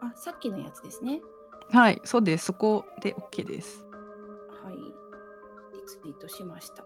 [0.00, 1.20] あ、さっきのやつですね。
[1.70, 2.46] はい、そうです。
[2.46, 3.86] そこで OK です。
[4.64, 4.76] はい。
[4.76, 4.82] リ
[5.86, 6.84] ツイートしました。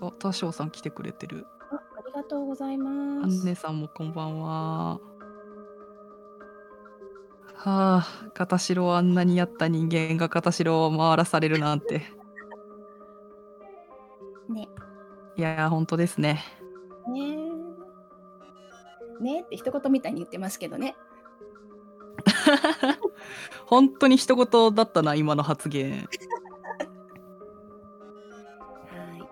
[0.00, 1.46] あ、多少さん来てくれてる。
[1.70, 3.42] あ、ありがとうございアます。
[3.42, 5.00] ンネさんもこんばんは。
[7.54, 12.02] はあ、片白をあんなにやった人間が片白を回らされるなんて。
[14.50, 14.68] ね。
[15.36, 16.40] いやー、本当ですね。
[19.52, 20.96] って一言みたいに言ってますけどね。
[23.66, 25.92] 本当に一言だったな、今の発言。
[25.92, 26.06] は
[29.16, 29.22] い。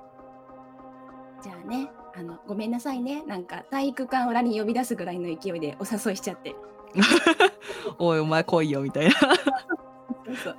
[1.42, 3.22] じゃあね、あの、ごめんなさいね。
[3.26, 6.54] なんか体育館裏に呼び出すぐらいの勢いでお誘いしちゃって。
[7.98, 9.12] おい、お前来いよ、みたいな。
[9.12, 9.22] そ
[10.32, 10.56] うそう。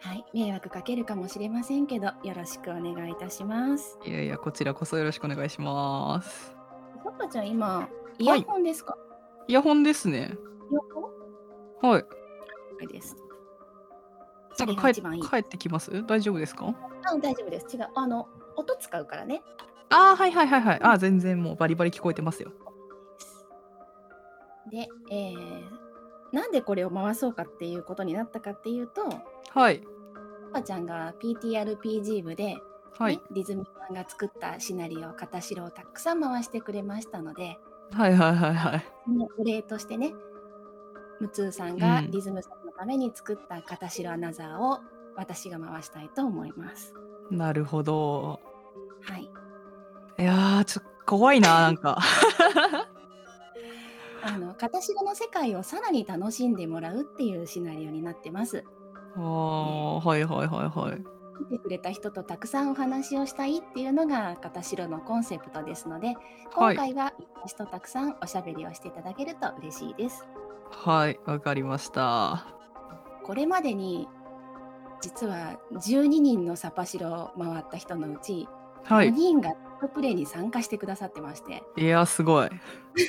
[0.00, 3.98] はい、迷惑かけるかもしれませんけど、よろしくお願いいたします。
[4.04, 6.61] いやいや、こちらこそよろしくお願いします。
[7.22, 8.96] パパちゃん、今、イヤホンですか、
[9.46, 10.36] イヤホンですね。
[10.70, 11.90] イヤホン？
[11.92, 12.02] はい。
[12.02, 12.08] は
[12.82, 13.16] いです。
[14.58, 15.00] なんか帰。
[15.00, 16.04] 帰ってきます？
[16.04, 16.74] 大丈夫ですか？
[17.04, 17.76] あ、大丈夫です。
[17.76, 17.88] 違う。
[17.94, 19.40] あの、音使うからね。
[19.90, 20.80] ああ、はいはいはいはい。
[20.82, 22.50] あー全然もうバリバリ聞こえてますよ。
[24.72, 25.64] で、えー、
[26.32, 29.02] なんでこれを回そうかっていうことになったかっていうと、
[29.50, 29.80] はい。
[30.52, 32.56] パパちゃんが PTRPG 部で、
[32.98, 33.22] はいね。
[33.30, 37.58] ディズニーさんが作ったシナリオ、片白をたくさん回してくれましたので、
[37.92, 38.84] はいはいはいはい。
[39.38, 40.12] お礼としてね、
[41.20, 44.80] ムツーさんがうんリズムさんのために作った片白アナザーを
[45.16, 46.94] 私が回したいと思います。
[47.30, 48.40] なるほど。
[49.02, 49.30] はい。
[50.18, 51.98] いやー、ちょっと怖いな、なんか。
[54.24, 58.64] あの片白の世界をさらに楽しんでもらうっていうシナリオになってます。
[59.16, 61.04] ああ、はいはいはいはい。
[61.50, 66.14] 見てくれた人とたくさんお話をしたいっていうのが片白のコンセプトですので、
[66.54, 67.12] 今回は
[67.44, 70.24] 私とたくさんおしゃべりをしていただけると嬉しいです。
[70.70, 72.46] はい、わかりました。
[73.24, 74.08] これまでに
[75.00, 78.48] 実は12人のサパシロを回った人のうち、
[78.88, 79.12] 4はい。
[79.12, 79.54] 人が
[79.94, 82.48] プレイに参加してくださってまして、いやー、すごい。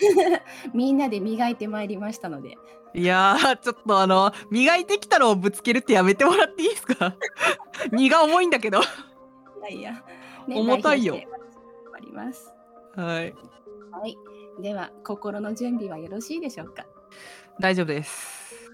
[0.74, 2.58] みんなで磨いてまいりましたので、
[2.96, 7.16] いやー、ちょっとあの、磨いてきたのをぶつけるってやめてもらっていいですか？
[7.92, 8.80] 荷が重いんだけど。
[8.82, 8.84] い
[9.64, 10.04] やいや、
[10.48, 12.54] 重たいよ代表して頑張ります。
[12.96, 13.36] はい。
[13.92, 14.18] はい。
[14.62, 16.86] では、心の準備はよろしいでしょうか？
[17.60, 18.72] 大丈夫です。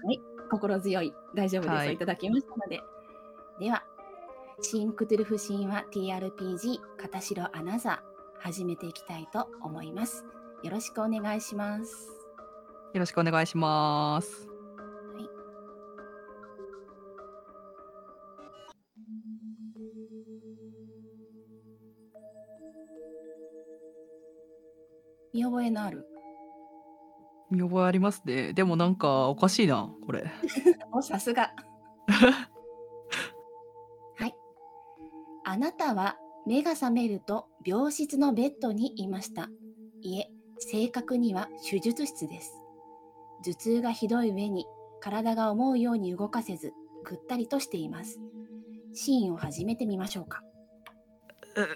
[0.50, 2.80] 心強い、大丈夫です、はいい、ただきましたので。
[3.60, 3.84] では、
[4.60, 10.24] 新クトゥルフ神話 TRPG 片白アナザー始めていきたいと思います。
[10.62, 12.19] よろしくお願いします。
[12.92, 14.48] よろしくお願いします。
[15.14, 15.28] はい。
[25.32, 26.04] 見覚えのある？
[27.50, 28.52] 見覚えありますね。
[28.52, 30.30] でもなんかおかしいな、これ。
[30.92, 31.52] お、さすが。
[34.16, 34.34] はい。
[35.44, 39.48] あなたは目が覚めると病室のベッドにいました。
[40.00, 42.59] いえ、正確には手術室です。
[43.44, 44.66] 頭痛がひどい上に
[45.00, 46.72] 体が思うように動かせず、
[47.04, 48.18] ぐったりとしています。
[48.92, 50.42] シーンを始めてみましょうか。
[51.56, 51.66] うー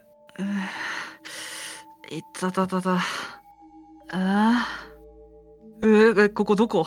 [2.14, 2.98] いったたたた。
[4.12, 4.68] あ
[5.82, 6.86] え、ここどこ？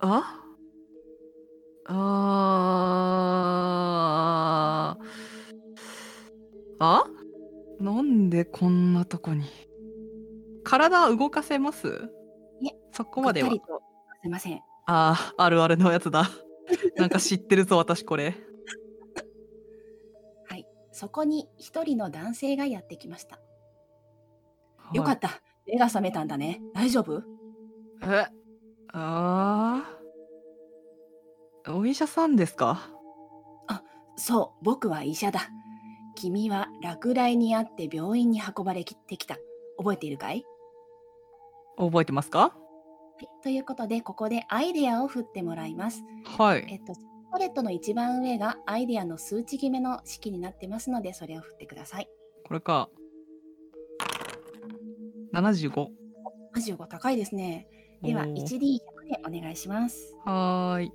[0.00, 0.34] あ？
[1.90, 1.96] あ
[6.80, 7.04] あ？
[7.80, 9.44] なんでこんなとこに？
[10.64, 12.10] 体動かせます？
[12.98, 13.50] そこまでは。
[13.50, 13.56] す
[14.24, 14.56] いません。
[14.86, 16.28] あああるあるのやつだ
[16.98, 18.34] なんか知ってるぞ私これ
[20.48, 20.66] はい。
[20.90, 23.38] そこに一人の男性がやってきました。
[24.92, 25.30] よかった。
[25.64, 26.60] 目が覚めたんだね。
[26.74, 27.22] 大丈夫？
[28.02, 28.26] え
[28.92, 29.84] あ
[31.64, 32.90] あお医者さんですか？
[34.16, 35.42] そう、僕は医者だ。
[36.16, 39.36] 君は落雷にあって病院に運ばれてきた。
[39.76, 40.44] 覚えているかい、
[41.76, 42.40] 覚えてますか？
[42.40, 42.67] はい、
[43.42, 46.02] ということで、ここでアイデアを振ってもらいます。
[46.38, 47.00] はいえっと、ス
[47.32, 52.08] トレットの一番上がアイデアの数値決めの式になってますので、それを振ってください。
[52.46, 52.88] これか
[55.32, 55.88] 75
[56.56, 57.68] 75高いですね。
[58.02, 60.16] では、おー 1D100 でお願いします。
[60.24, 60.92] はーい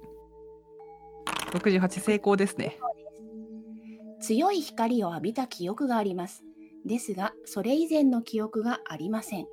[1.53, 2.79] 68成功ですね
[4.19, 6.43] 強い光を浴びた記憶があります。
[6.85, 9.47] ですが、それ以前の記憶がありません。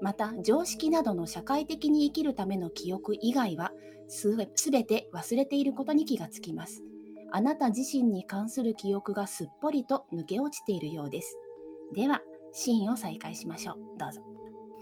[0.00, 3.72] また、常識などの社会的に生きるための記憶以外は、
[4.08, 6.82] すすべて忘れていることに気がつきます。
[7.32, 11.36] あなた自身に関する記憶がすっぽりと抜け落ちているようです。
[11.94, 12.20] では、
[12.52, 13.76] シーンを再開しましょう。
[13.98, 14.20] どうぞ。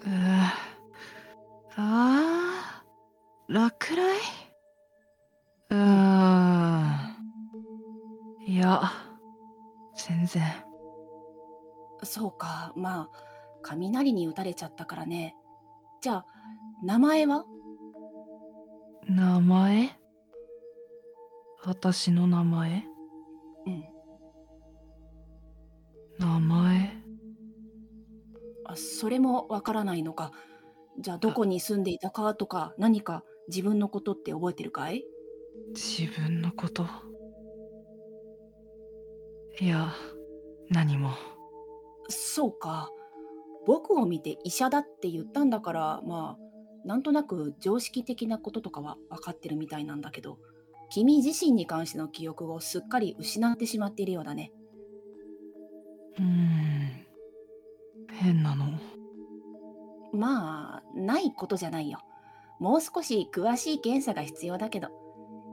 [0.04, 0.78] うー
[1.76, 4.18] あー落雷？
[5.70, 6.88] うーん
[8.46, 8.82] いや
[9.94, 10.42] 全然
[12.02, 13.27] そうか、まあ、
[13.70, 15.34] 雷に打たれちゃったからね。
[16.00, 16.26] じゃあ、
[16.82, 17.44] 名前は？
[19.08, 19.90] 名前？
[21.64, 22.84] 私の名前？
[23.66, 23.84] うん。
[26.18, 26.96] 名前？
[28.64, 30.32] あ、それもわからないのか。
[31.00, 35.04] じゃあ、どこに住んでいたかとか、何か自分のことって覚えてるかい？
[35.74, 36.86] 自分のこと？
[39.60, 39.92] いや
[40.70, 41.10] 何も
[42.08, 42.90] そうか。
[43.68, 50.38] 僕を見て医者だって言ったんだから、まあ、なんとなく常識的なこととかは分かってるみたいなんだけど、
[50.88, 54.52] 君自身に関しての記憶をすっかり失ってしまっているようだね。
[56.16, 57.06] うーん
[58.10, 58.64] 変なの
[60.14, 61.98] まあ、ないことじゃないよ。
[62.60, 64.88] もう少し詳しい検査が必要だけど、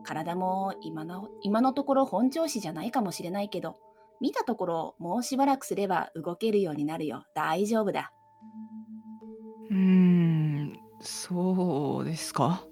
[0.05, 3.75] 体も今の今のところ本調子じゃないかもしれないけど、
[4.21, 7.23] 見たところもうしばらくすれば動けるようになるよ。
[7.33, 8.11] 大丈夫だ。
[9.69, 12.63] うーんそうですか？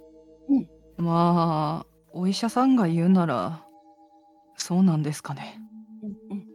[0.49, 0.67] うん
[1.03, 3.65] まあお医者さんが言うなら
[4.55, 5.59] そうなんですかね
[6.03, 6.45] うんうん。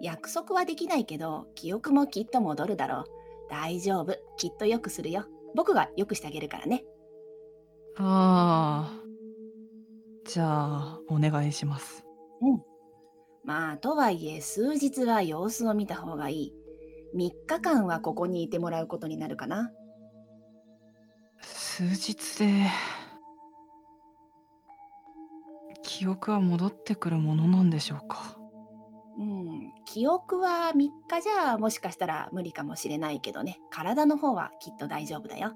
[0.00, 3.04] 約束はできないけど、記憶もきっと戻るだろう。
[3.50, 4.16] 大丈夫。
[4.36, 5.26] きっとよくするよ。
[5.54, 6.84] 僕がよくしてあげるからね。
[7.98, 9.02] ああ
[10.26, 12.04] じゃあお願いします
[12.40, 12.62] うん。
[13.44, 16.54] まあ、とはいえ、数日は様子を見た方がいい。
[17.16, 19.70] 3日間はここにいてもらうことになるかな。
[21.40, 22.66] 数日で
[25.82, 28.36] 記憶は戻ってくるものなんでしょうか？
[29.18, 35.52] うん、記憶は3日じゃもしかしたら無理かもしれないけどね、体の方はきっと大丈夫だよ。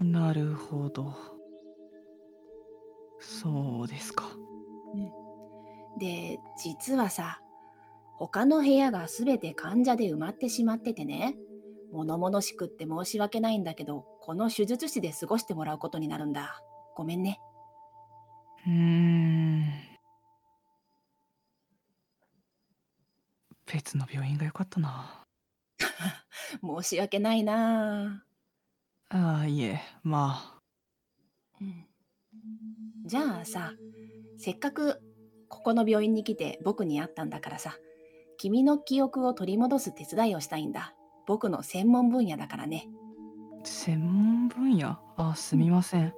[0.00, 1.14] なるほど
[3.20, 4.24] そうですか
[6.00, 7.40] で、実はさ、
[8.16, 11.36] 他の部屋がすべて患者で埋まってしまっててね、
[11.92, 16.62] 物々しくって申し訳ないんだけど、この手術室で過ごしてもらうことになるんだ。
[16.96, 17.38] ごめんね。
[18.66, 19.64] うーん。
[23.66, 25.22] 別の病院が良かったな。
[26.62, 28.24] 申し訳ないな。
[29.10, 30.60] ああいえまあ。
[31.60, 31.86] うん。
[33.04, 33.74] じゃあさ、
[34.38, 35.02] せっかく
[35.60, 37.76] ここの病院に来て僕に会ったんだからさ、
[38.38, 40.94] 君の記憶を取り戻す手伝いをしたいんだ。
[41.26, 42.88] 僕の専門分野だからね。
[43.64, 44.98] 専門分野？
[45.18, 46.14] あすみません。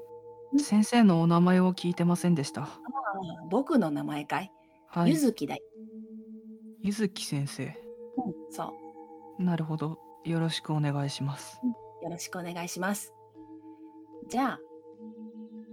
[0.53, 0.59] うん。
[0.61, 2.63] 先生のお名前を聞いてませんでした。
[2.63, 2.71] ああ
[3.51, 4.53] 僕の名前かい、
[4.87, 5.11] はい。
[5.11, 5.63] ゆずきだよ。
[6.81, 7.65] ゆずき先生。
[7.65, 7.73] うん、
[8.51, 8.73] そ
[9.39, 9.43] う。
[9.43, 9.99] なるほど。
[10.25, 11.61] よろしくお願いします。
[12.03, 13.13] よろしくお願いします。
[14.29, 14.61] じゃあ、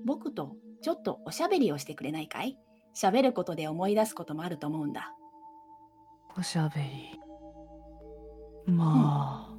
[0.05, 2.57] 僕とちょっとおしゃべりをしてくれないかい？
[2.95, 5.13] 喋ることで思い出すこともあると思うんだ。
[6.37, 7.19] おしゃべり
[8.71, 9.57] まあ、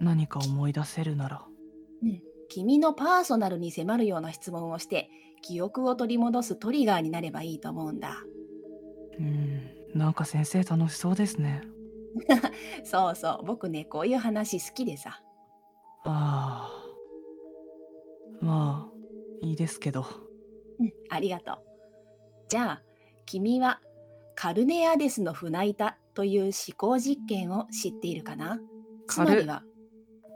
[0.00, 1.44] 何か思い出せるなら
[2.02, 2.22] うん。
[2.48, 5.08] 君のパーソナルに迫るような質問をして、
[5.40, 8.22] 記憶を取り戻すトリガーになればいいと思うんだ。
[9.18, 11.62] うんなんか先生楽しそうですね
[12.84, 15.22] そうそう、僕ね、こういう話好きでさ。
[16.04, 20.04] ああまあいいですけど
[20.80, 21.71] うん、ありがとう。
[22.52, 22.82] じゃあ、
[23.24, 23.80] 君は
[24.34, 28.58] カルネアデスの船板という思考実験を知っているかな？
[29.08, 29.30] つカル？
[29.30, 29.62] まりは、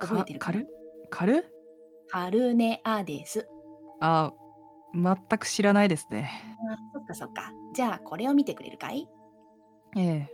[0.00, 0.60] 覚えてるかな？
[0.60, 0.68] かる
[1.10, 1.44] かる
[2.08, 3.46] カルネアデス。
[4.00, 4.32] あ
[4.94, 6.30] 全く知らないですね。
[6.72, 7.52] あそっかそっか。
[7.74, 9.06] じゃあ、これを見てくれるかい？
[9.98, 10.28] ええ。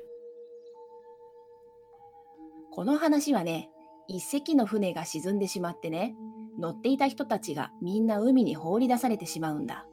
[2.71, 3.71] この話はね、
[4.07, 6.15] 一隻の船が沈んでしまってね、
[6.61, 9.85] 乗っていた人たちがみんな海に放り出されてしまうんだ。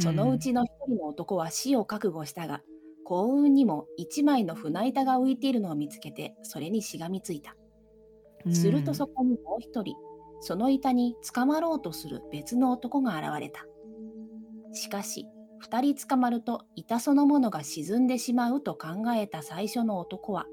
[0.00, 2.62] そのうちの一人の男は死を覚悟したが、
[3.04, 7.56] 幸運にも一枚の船板が浮いているのを見つけて、それにしがみついた。
[8.52, 9.94] するとそこにもう一人、
[10.40, 13.66] その板に捕まろうとする別の男が現れた。
[14.72, 15.26] しかし、
[15.58, 20.46] 二人捕まると板そのものが沈んでしまうと考えた最初の男は、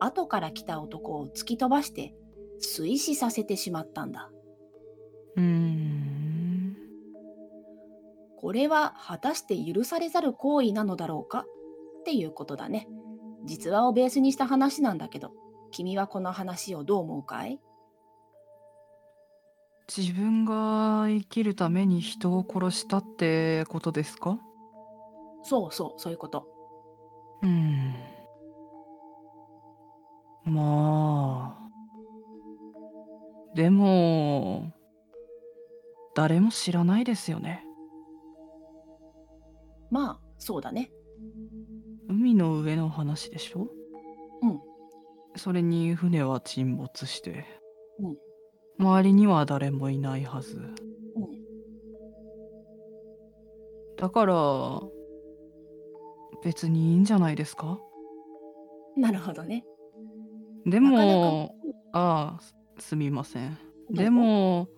[0.00, 2.14] 後から来た男を突き飛ばして
[2.58, 4.30] 水死させてしまったんだ。
[5.36, 6.01] うーん
[8.42, 11.46] これは果たして許されざる行為なのだろうか？
[12.00, 12.88] っていうことだね。
[13.44, 15.32] 実話をベースにした話なんだけど、
[15.70, 17.60] 君はこの話をどう思うかい？
[19.96, 24.38] 自分が生きるために人を殺したってことですか？
[25.44, 26.46] そうそう、そういうこと。
[27.42, 27.94] うん
[30.44, 33.54] まあ。
[33.54, 34.72] でも、
[36.16, 37.64] 誰も知らないですよね。
[39.92, 40.90] まあ、そうだね。
[42.08, 43.68] 海の上の話でしょ？
[44.42, 44.60] うん。
[45.36, 47.44] それに船は沈没して、
[48.00, 48.16] うん。
[48.78, 50.56] 周りには誰もいないはず。
[50.56, 50.74] うん。
[53.98, 54.80] だから、
[56.42, 57.78] 別にいいんじゃないですか？
[58.96, 59.64] なるほどね。
[60.64, 61.54] でも、
[61.92, 62.56] ああ、す
[62.88, 63.58] すみません。
[63.90, 64.08] で。
[64.08, 64.68] も、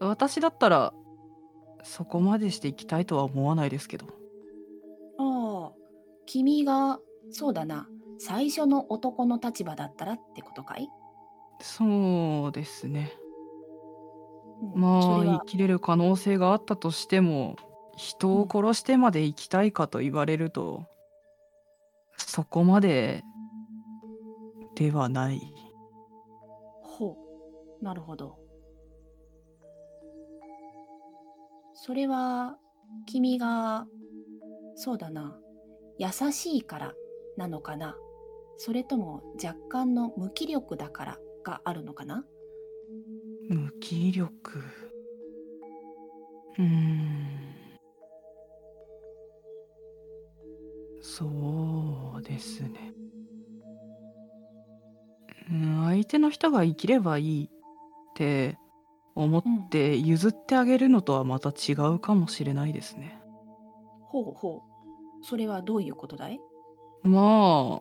[0.00, 0.94] 私だったら、
[1.82, 4.06] そこまでしていきたいとは思わないですけど。
[6.32, 7.00] 君が、
[7.32, 7.88] そうだな、
[8.20, 10.88] 最初の男の立場だったらってことかい？
[11.60, 13.12] そうですね。
[14.62, 14.70] うん。
[14.72, 17.56] そまあ、生れは、きれる可能性があったとしても、
[17.96, 18.48] 人をうん。
[18.48, 20.84] 殺してまで生きたいかと言われると、
[22.16, 23.24] そこまで
[24.76, 25.40] ではない。
[26.84, 27.16] ほ
[27.80, 27.84] う。
[27.84, 28.38] なるほど。
[31.74, 32.56] それは、
[33.06, 33.88] 君が、
[34.76, 35.36] そうだな、
[36.00, 36.94] 優しいから
[37.36, 37.94] なのかな？
[38.56, 42.24] それとも若干の無気力だからがあるのかな？
[43.50, 44.60] 無気力？
[46.58, 47.26] うーん。
[51.02, 51.26] そ
[52.18, 52.94] うですね。
[55.50, 57.48] うん、相手の人が生きればいいっ
[58.14, 58.56] て
[59.14, 59.68] 思っうん。
[59.68, 63.20] て譲ってあげるのとはまた違うかもしれないですね。
[64.08, 64.69] ほうほう。
[65.22, 66.40] それはどういうことだい？
[67.02, 67.80] ま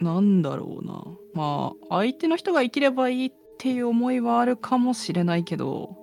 [0.00, 1.04] あ、なんだろうな。
[1.34, 5.96] まあ、相手の人が生きればいいっていう思いはあるかもしれないけど、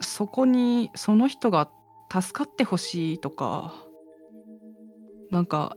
[0.00, 1.70] そこにその人が
[2.12, 3.74] 助かってほしいとか、
[5.30, 5.76] なんか、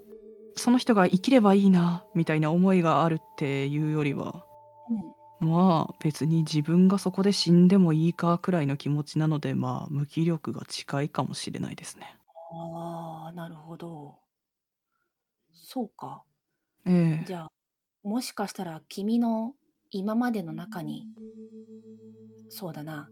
[0.56, 4.46] その人が生きればいいな、みたいな思いがあるっていうよりは、
[4.90, 4.98] うん。
[5.40, 12.18] まあ別に自分がそこで死んでもいいかくらいの気持ちなので、まあ無気力が近いかもしれないですね。
[12.52, 14.18] ああ、なるほど。
[15.54, 16.24] そうか。
[16.86, 17.26] ええ。
[17.26, 17.52] じゃあ、
[18.04, 19.54] もしかしたら君の
[19.92, 21.06] 今までの中に、
[22.50, 23.10] そうだな、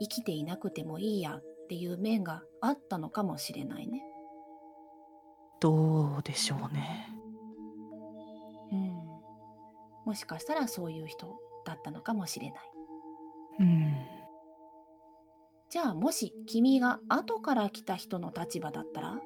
[0.00, 4.02] 生きていなくてもいいやっていう面があったのかもしれないね。
[5.60, 7.08] どうでしょうね。
[8.70, 8.92] うん。
[10.04, 12.60] もしかしたらそういう人だったのかもしれない。
[13.60, 13.94] うん。
[15.70, 19.12] じゃあもし君が後から来た人の立場だったら？
[19.12, 19.20] う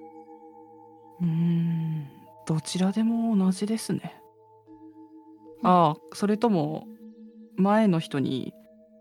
[1.22, 2.08] ーん。
[2.46, 4.22] どちらでも同じですね。
[5.62, 5.68] うん。
[5.68, 6.86] ああ、それとも
[7.56, 8.54] 前の人に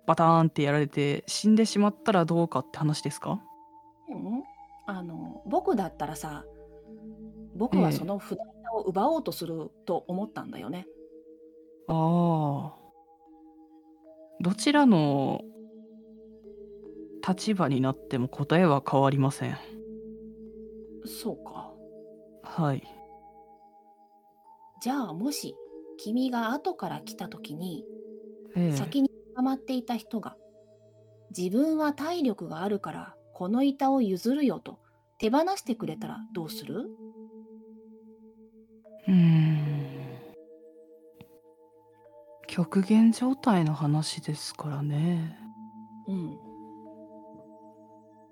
[0.06, 3.42] バターンってやられて死んでしまったらどうかって話ですか？
[4.10, 4.44] うん。
[4.86, 6.44] あの、僕だったらさ、
[7.56, 8.08] 僕えはそえ。
[8.08, 8.42] の船
[8.74, 10.86] を奪おうとすると思ったんだよね。
[11.88, 12.87] ああ。
[14.42, 15.42] どちらの
[17.28, 19.58] 立場になっても答えは変わりません。
[21.06, 21.74] そうか。
[22.44, 22.84] はい。
[24.82, 25.56] じゃあもし
[25.98, 27.84] 君が後から来た時に
[28.56, 28.72] ええ。
[28.72, 30.38] 先に捕まっていた人が
[31.36, 34.80] 自分は体力があるからこの板を譲るよと
[35.18, 36.90] 手放してくれたらどうする？
[39.08, 39.87] うーん。
[42.58, 45.38] 極限状態の話ですからね。
[46.08, 46.40] うん。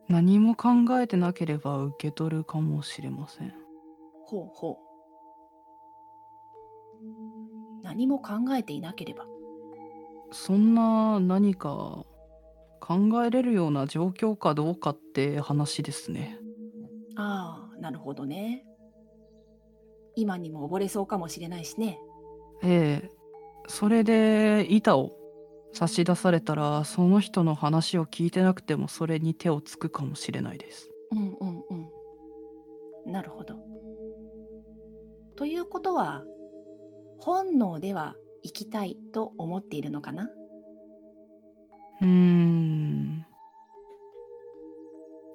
[0.10, 3.54] 何も考えてなければ受け取るかもしれません。
[4.26, 4.80] ほうほ
[7.84, 7.84] う。
[7.84, 9.28] 何も考えていなければ。
[10.32, 12.04] そんな何か
[12.80, 16.40] 考えれるような状況かどうかって話ですね。
[17.16, 18.66] ああ、なるほどね。
[20.16, 22.00] 今にも溺れそうかもしれないしね。
[22.64, 23.15] ええ。
[23.68, 25.18] それで板を
[25.74, 30.90] 差し出されたらその人の話を聞いてなくてもそれに手をつくかもしれないです。
[31.12, 31.64] うんうん
[33.06, 33.12] うん。
[33.12, 33.56] なるほど。
[35.36, 36.24] ということは、
[37.20, 40.30] 本能では生きたいと思っているのかな？
[42.02, 43.26] うーん。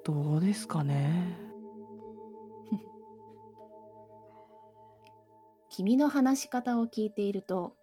[0.03, 1.37] どうですかね。
[5.69, 7.75] 君の話し方を聞いていると、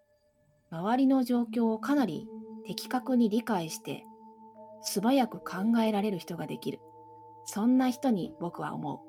[0.71, 2.29] 周りの状況をかなり
[2.65, 4.05] 的確に理解して、
[4.83, 6.81] 素早く考えられる人ができる。
[7.45, 9.03] そんな人に僕は思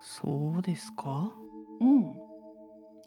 [0.00, 1.32] そうですか？
[1.80, 1.84] う。
[1.84, 2.14] うん。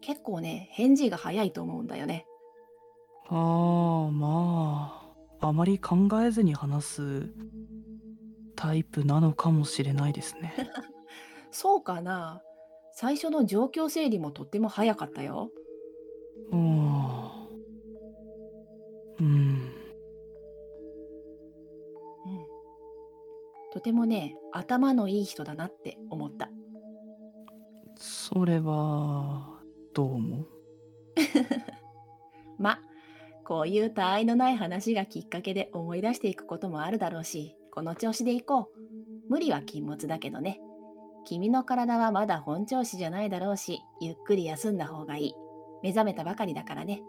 [0.01, 2.25] 結構ね、返事が早いと思うんだよね。
[3.29, 5.03] ああ、ま
[5.41, 7.29] あ、あまり考えずに話す
[8.55, 10.53] タイプなのかもしれないですね。
[11.51, 12.41] そうかな
[12.93, 15.51] 最初の状況整理もとっても早かったよ。
[16.51, 16.76] ああ。
[23.77, 26.49] とてもね、頭のいい人だなって思った。
[27.95, 29.59] それは、
[29.93, 30.47] どう思う？
[32.57, 32.79] ま、
[33.45, 39.29] こういう他愛のない話がきっかけで思い出していくこともあるだろうし、この調子でいこう。
[39.29, 40.59] 無理は禁物だけどね。
[41.25, 45.35] 君の体はまだ本調子じゃないだろうし、ゆっくり休んだ方がいい。
[45.83, 47.03] 目覚めたばかりだからね。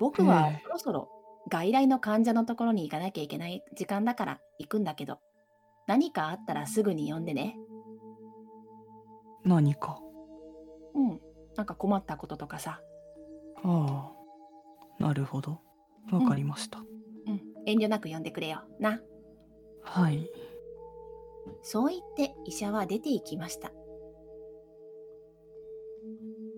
[0.00, 1.08] 僕はええそろそろ
[1.48, 5.18] 外来の患者のところに行かなきゃいけない時間だから行くんだけど、
[5.88, 7.58] 何かあったらすぐに呼んでね。
[9.44, 9.98] 何か？
[10.94, 11.20] うん。
[11.56, 12.80] なんか困ったこととかさ。
[13.64, 14.12] あ
[15.00, 15.02] あ。
[15.02, 15.58] なるほど。
[16.12, 16.80] わかりました。
[17.26, 17.40] うん。
[17.66, 18.62] 遠慮なく呼んでくれよ。
[18.78, 19.00] な。
[19.82, 20.30] はい。
[21.62, 23.72] そう言って医者は出て行きました。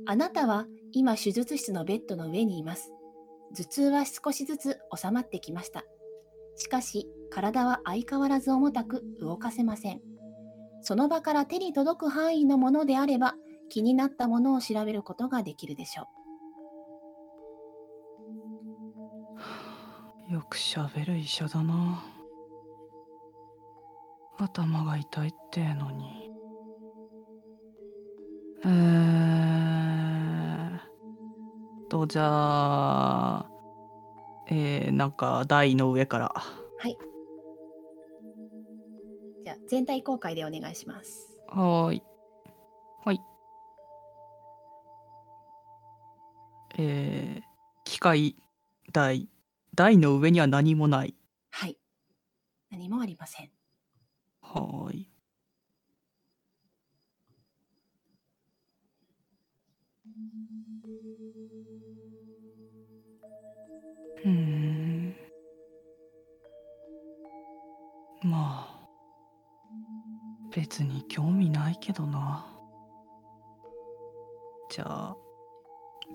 [0.07, 2.93] あなたは今手術室のベッドの上にいます。
[3.55, 5.85] 頭痛は少しずつ収まってきました。
[6.57, 10.01] しかし体は相変わらず重たく動かせません。
[10.83, 13.35] その場から手に届く範囲のものであれば
[13.69, 16.09] 気になったものを調べることができるでしょ
[20.31, 22.05] よくしゃべる医者だな。
[24.39, 26.31] 頭が痛いってのに。
[28.65, 29.41] えー
[31.89, 33.51] と、じゃあ、
[34.49, 36.33] えー、なんか台の上から。
[36.37, 36.39] う。
[36.79, 36.97] はい。
[39.51, 41.37] じゃあ全体公開でお願いします。
[41.49, 42.03] はーい。
[43.05, 43.21] はい。
[46.79, 47.43] えー、
[47.85, 48.37] 機械
[48.93, 49.29] 台。
[49.75, 51.15] 台の上には何もない。
[51.51, 51.77] はい。
[52.71, 53.51] 何もありません。
[54.41, 55.09] はーい。
[64.25, 65.15] うーん。
[68.23, 68.70] まあ、
[70.51, 72.47] 別に興味ないけどな。
[74.71, 75.17] じゃあ、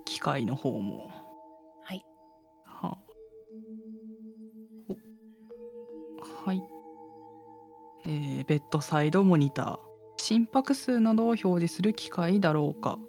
[0.06, 1.10] 機械の方も。
[1.84, 2.06] はい。
[2.66, 2.98] は
[4.90, 6.62] おはい。
[8.06, 9.80] えーベッドサイドモニター。
[10.18, 13.00] 心拍数などを表示する機械だろうか。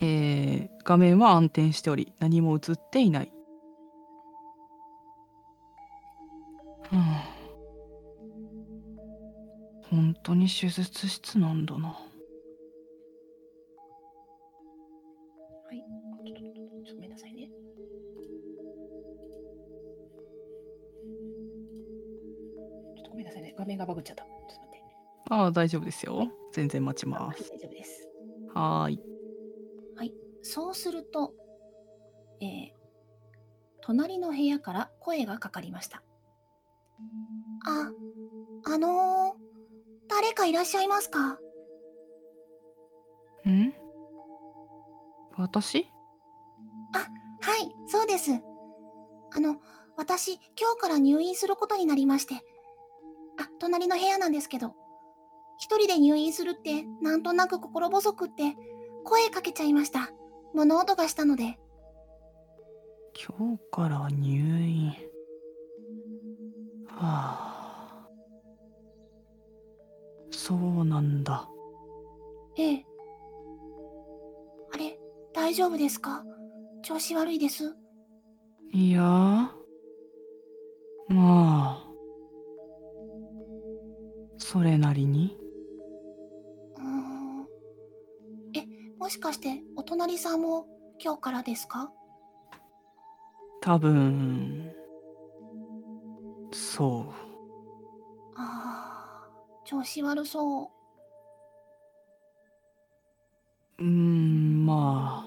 [0.00, 3.32] えー画面は暗転しており、何も映っていない。
[10.24, 11.88] 当に手術室なんだな。
[11.88, 11.94] は
[15.72, 15.78] い。
[15.78, 16.34] ちょ
[16.82, 17.48] っと、ごめんなさいね。
[22.96, 23.54] ちょっとごめんなさいね。
[23.56, 24.24] 画面がバグっちゃった。
[24.24, 24.82] ちょっと待って。
[25.30, 26.28] ああ、大丈夫ですよ。
[26.52, 27.50] 全然待ちあはい、ます。
[27.50, 28.08] 大丈夫です。
[28.54, 29.00] はーい。
[30.46, 31.32] そうすると、
[32.40, 32.74] えー
[33.86, 36.02] 隣の部屋から声がかかりました。
[37.66, 37.90] あ、
[38.64, 39.43] あのー、
[40.16, 41.40] 誰かいらっしゃいますか？
[43.48, 43.74] ん？
[45.36, 45.88] 私？
[46.92, 48.30] はい、そうです。
[48.30, 49.56] あの、
[49.96, 52.34] 私、今日から入院することになりまして。
[53.40, 54.76] あ、隣の部屋なんですけど。
[55.58, 58.54] 一人で入院するって、なんとなく心細くって、
[59.04, 60.10] 声かけちゃいました。
[60.54, 61.58] 物音がしたので。
[63.36, 64.90] 今日から入院。
[66.86, 67.53] はあ。
[70.46, 71.48] そうなんだ。
[72.58, 72.86] ええ。
[74.74, 75.00] あれ、
[75.32, 76.22] 大丈夫ですか？
[76.82, 77.74] 調子悪いです。
[78.70, 79.00] いや
[81.08, 81.88] まあ。
[84.36, 85.34] それなりに。
[86.76, 87.46] うーん。
[88.52, 88.66] え、
[88.98, 90.66] もしかして、お隣さんも
[91.02, 91.90] 今日からですか？
[93.62, 94.70] 多分。
[96.52, 97.12] そう。
[98.36, 98.73] ああ、
[99.64, 100.68] 調子悪そう。
[103.78, 105.26] うーん、ま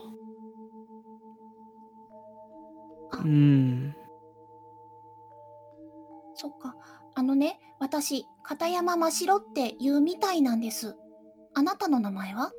[3.11, 3.17] あ。
[3.17, 3.95] あうん。
[6.35, 6.75] そっか。
[7.15, 10.95] あのね、私、片山真白って言うみたいなんです。
[11.55, 12.51] あなたの名前は？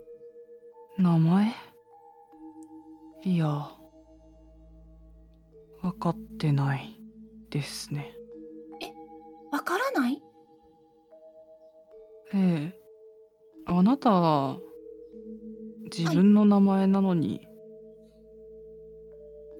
[0.99, 1.55] 名前？
[3.23, 3.47] いや。
[3.47, 3.79] わ
[5.99, 7.01] かってない
[7.51, 8.14] ですね。
[9.53, 10.21] わからない？
[12.35, 12.81] ええ。
[13.67, 14.59] あなた、
[15.85, 17.47] 自分の名前なのに、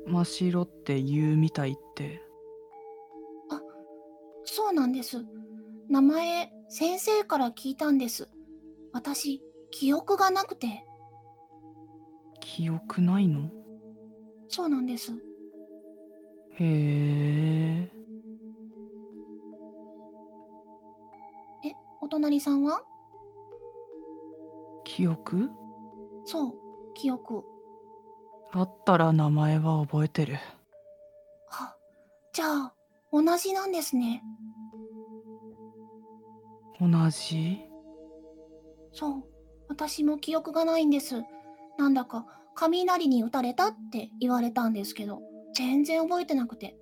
[0.07, 2.23] 真っ白って言うみたいって。
[4.45, 5.25] そうなんです。
[5.89, 8.29] 名前、先生から聞いたんです。
[8.93, 10.85] 私、記憶がなくて。
[12.41, 13.51] 記憶ないの？
[14.49, 15.13] そうなんです。
[15.13, 15.19] へ
[16.61, 17.91] え。
[22.09, 22.81] お隣さんは？
[24.83, 25.51] 記憶？
[26.25, 26.55] そう、
[26.95, 27.45] 記憶。
[28.51, 30.39] あったら名前は覚えてる。
[31.51, 31.77] あ、
[32.33, 32.75] じゃあ、
[33.13, 34.23] 同じなんですね。
[36.81, 37.61] 同じ？
[38.95, 39.25] そう、
[39.69, 41.23] 私も記憶がないんです。
[41.77, 45.21] なんだか、雷に打たれたって言われたんですけど、
[45.55, 46.79] 全然覚えてなくて。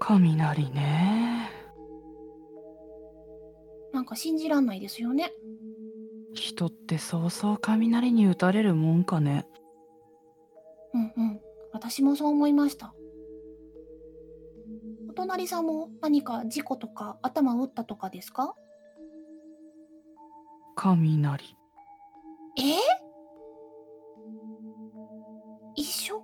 [0.00, 1.31] 雷ね。
[4.02, 5.32] なんか信じらんないですよね。
[6.34, 9.46] 人ってそうそう雷に打たれるもんかね。
[10.92, 11.40] うんうん。
[11.72, 12.94] 私もそう思いました。
[15.08, 18.56] お隣さんも何か事故とか頭打ったとかですか？
[20.74, 21.56] 雷。
[22.58, 22.74] え？
[25.76, 26.20] 一緒？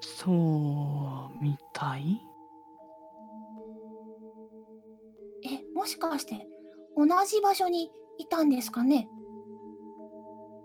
[0.00, 2.22] そうみたい？
[5.84, 6.48] もしかして
[6.96, 9.06] 同じ場所にいたんですかね？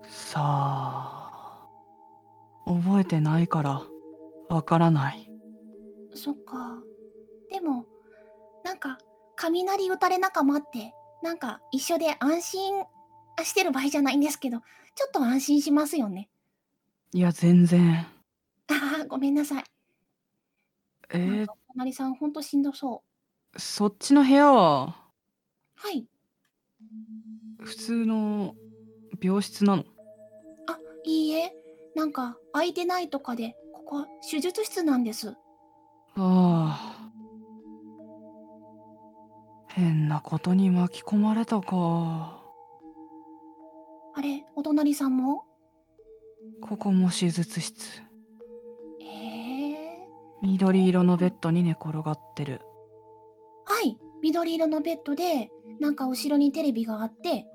[0.08, 1.68] さあ。
[2.66, 3.84] 覚えてないから
[4.48, 5.30] わからない。
[6.16, 6.82] そっか。
[7.52, 7.86] でも、
[8.64, 8.98] なんか、
[9.36, 12.86] 雷打たれ仲間って、なんか一緒で安心
[13.44, 16.30] してる場合じゃないんですけど、ちょっと安心しますよね。
[17.12, 18.08] いや、全然。
[18.70, 19.64] ああ、ごめんなさい。
[21.10, 23.04] えーなんか、お隣さんほんとしんどそ
[23.54, 23.60] う。
[23.60, 24.96] そっちの部屋は
[25.82, 26.06] はい。
[27.62, 28.54] 普通の
[29.22, 29.86] 病室なの？
[30.68, 31.54] あ、いいえ。
[31.96, 35.30] なんか、空いてないとかで、ここ、手術室なんです。
[35.30, 35.36] あ
[36.18, 37.12] あ。
[39.70, 42.44] 変なことに巻き込まれたか。
[44.16, 45.46] あれ、お隣さんも？
[46.62, 48.02] ここも手術室。
[49.00, 50.08] ええ
[50.42, 52.62] 緑色のベッドに寝転がってる。
[53.66, 53.98] はい。
[54.22, 57.46] 緑色のベッドで、なんか後ろにテレビがあって、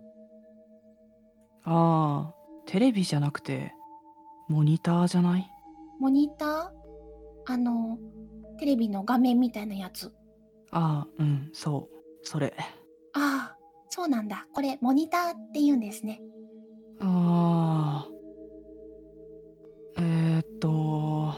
[1.64, 2.34] ああ、
[2.66, 3.72] テレビじゃなくて、
[4.48, 5.50] モニターじゃない？
[5.98, 6.70] モニター？
[7.46, 7.98] あの、
[8.58, 10.12] テレビの画面みたいなやつ。
[10.70, 12.26] ああ、うん、そう。
[12.26, 12.54] それ。
[13.14, 13.56] ああ、
[13.88, 14.46] そうなんだ。
[14.52, 16.20] これ、モニターって言うんですね。
[17.00, 18.10] ああ。
[19.96, 21.34] えー、っと、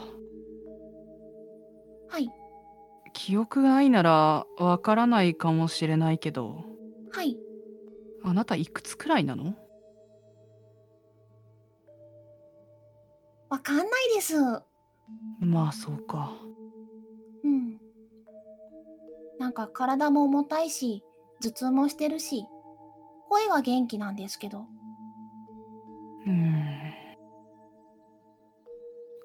[3.27, 6.63] 記憶がないならわからないかもしれないけど、
[7.11, 7.37] はい。
[8.23, 9.53] あなたいくつくらいなの？
[13.49, 14.35] わかんないです。
[15.41, 16.31] まあそうか。
[17.43, 17.77] うん。
[19.39, 21.03] なんか体も重たいし、
[21.41, 22.45] 頭痛もしてるし、
[23.27, 24.59] 声は元気なんですけど。
[26.25, 26.66] うーん。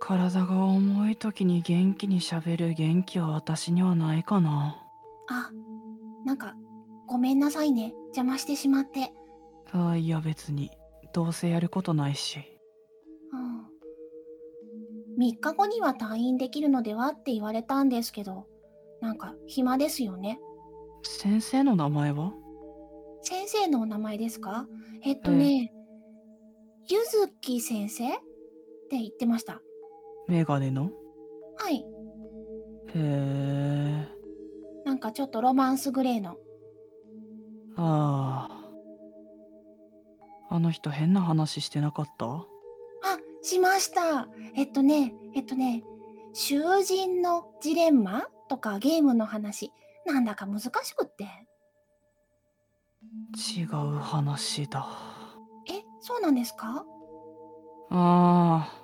[0.05, 4.77] 体が重い時に元気にしゃべる元気は私にはないかな。
[5.29, 5.49] あ、
[6.25, 6.57] なんか、
[7.07, 7.95] ごめんなさいね。
[8.07, 9.13] 邪魔してしまって。
[9.71, 10.73] ああ、いや別に。
[11.13, 12.41] どうせやることないし。
[13.33, 15.25] うん。
[15.25, 18.49] 3日後には退院できるのではって言われたんですけど、
[19.01, 20.41] なんか暇ですよね。
[21.05, 22.33] 先生の名前は？
[23.23, 24.67] 先生のお名前ですか？
[25.05, 25.73] えっとね、
[26.89, 28.11] ゆずき先生っ
[28.91, 29.61] て言ってました。
[30.33, 30.91] メガネの？
[31.59, 31.77] はい。
[31.77, 31.85] へ
[32.95, 34.09] え。
[34.87, 36.39] なんかちょっとロマンスグレーの。
[37.77, 38.71] ああ。
[40.49, 42.25] あの人変な話してなかった？
[42.25, 42.47] あ、
[43.43, 44.27] しました。
[44.57, 45.85] えっとね、えっとね、
[46.33, 49.71] 囚人のジレンマとかゲームの話、
[50.07, 51.27] なんだか難しくって。
[53.55, 54.89] 違う話だ。
[55.69, 56.87] え、そうなんですか？
[57.91, 58.82] ああ。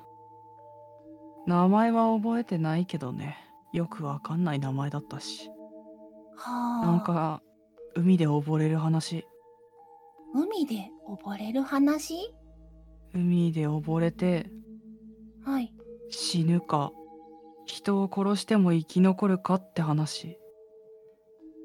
[1.49, 3.39] 名前は覚えてないけどね。
[3.73, 5.49] よくわかんない名前だったし。
[6.37, 6.87] はあ。
[6.87, 7.43] なんか、
[7.95, 9.25] 海で溺れる話。
[10.35, 12.35] 海で溺れる話？
[13.15, 14.51] 海で溺れて
[15.43, 15.73] はい。
[16.11, 16.93] 死ぬか、
[17.65, 20.39] 人を殺しても生き残るかって話。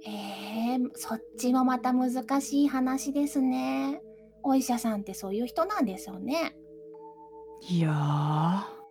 [0.08, 4.02] えー、そっちもまた難しい話ですね。
[4.44, 6.56] お医者さんってそういう人なんですよね。
[7.70, 8.83] いやー、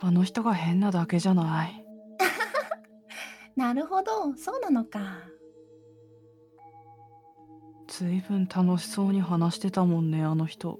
[0.00, 1.84] あの人が変なだけじゃない。
[3.56, 5.00] なるほど、そうなのか。
[7.88, 10.78] ずいぶん楽しそうに話してたもんね、あの人。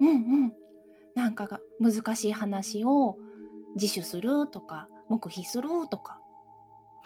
[0.00, 0.12] うんう
[0.48, 0.52] ん。
[1.14, 3.16] なんかが難しい話を
[3.74, 6.20] 自首するとか、黙秘するとか。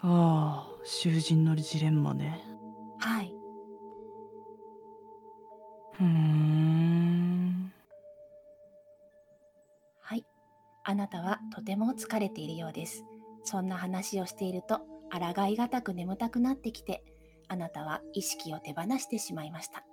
[0.03, 2.43] ああ、囚人のジレンマね。
[2.99, 3.33] はい。
[6.01, 7.73] うーん。
[10.85, 13.05] あなたはとても疲れているようです。
[13.45, 17.05] そんな話をしていると、抗いがたく眠たくなってきて、
[17.49, 19.85] あなたは意識を手放してしまいました。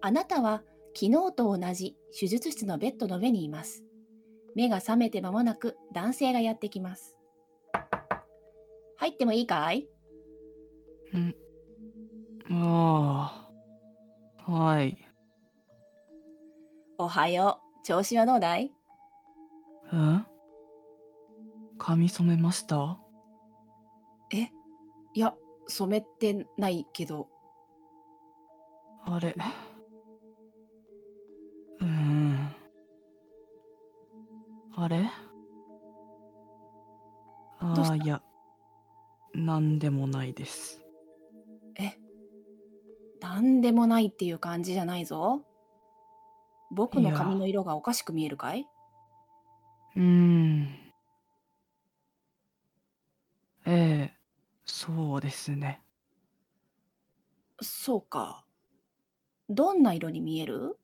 [0.00, 0.62] あなたは
[0.94, 3.84] 昨日と同じ手術室のベッドの上にいます。
[4.54, 7.16] 目が覚めて間もなく男性がやってきます。
[8.96, 9.88] 入ってもいいかい？
[11.12, 11.36] うん
[12.50, 13.50] あ
[14.46, 14.50] あ。
[14.50, 14.98] はい。
[16.98, 17.86] おはよう。
[17.86, 18.72] 調子はどうだい？
[19.92, 19.96] え？
[21.78, 22.98] 髪染めました？
[24.32, 24.50] え？
[25.14, 25.34] いや、
[25.68, 27.28] 染めてないけど。
[29.04, 29.34] あれ？
[31.80, 32.48] うーん。
[34.76, 35.10] あれ？
[37.60, 38.22] ああ、いや。
[39.34, 40.82] なんでもないです。
[43.28, 45.44] えなんでもないっていう感じじゃないぞ。
[46.70, 48.66] 僕の髪の色がおかしく見えるかい？
[49.96, 50.68] うーん。
[53.66, 54.14] ええ、
[54.64, 55.82] そうですね。
[57.60, 58.44] そうか。
[59.50, 60.78] どんな色に見える？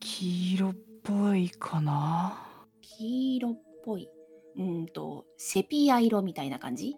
[0.00, 2.38] 黄色っぽいかな。
[2.80, 4.08] 黄色っぽい。
[4.56, 6.96] うーんと、セピア色みたいな感じ？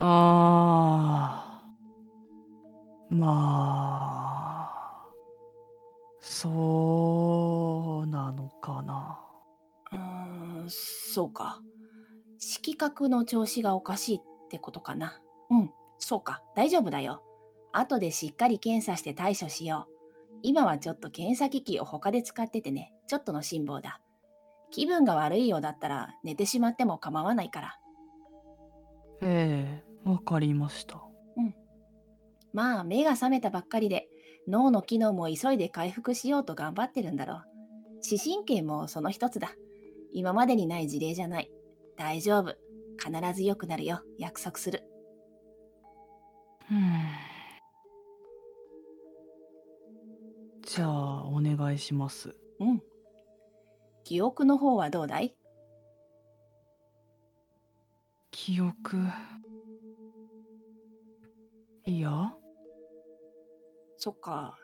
[0.00, 1.47] ああ。
[3.10, 5.08] まあ。
[6.20, 9.20] そうなのかな。
[9.92, 11.60] うーん、そうか。
[12.38, 15.20] 色覚の調子がおかしいってことかな。
[15.50, 16.42] うん、そうか。
[16.54, 17.22] 大丈夫だよ。
[17.72, 19.92] 後でしっかり検査して対処しよう。
[20.42, 22.92] 今はちょっと検査機器を他で使っててね。
[23.06, 24.00] ちょっとの辛抱だ。
[24.70, 27.80] 気分が悪いようだったら寝てしまっても構わないから。
[29.22, 31.07] ええ、わかりました。
[32.58, 34.08] まあ、目が覚めたばっかりで、
[34.48, 37.44] 脳の機能も急いで回復しようと頑張ってるんだろう。
[38.00, 39.52] 視神経もその一つだ。
[40.12, 41.52] 今までにない事例じゃない。
[41.96, 42.56] 大丈夫。
[42.98, 44.00] 必ず良くなるよ。
[44.18, 44.82] 約束する。
[46.68, 46.80] うん。
[50.66, 52.34] じゃあ、お願いします。
[52.58, 52.82] うん。
[54.02, 55.36] 記憶の方はどうだい？
[58.32, 58.96] 記憶。
[61.86, 62.34] いや、
[63.98, 64.56] そっか。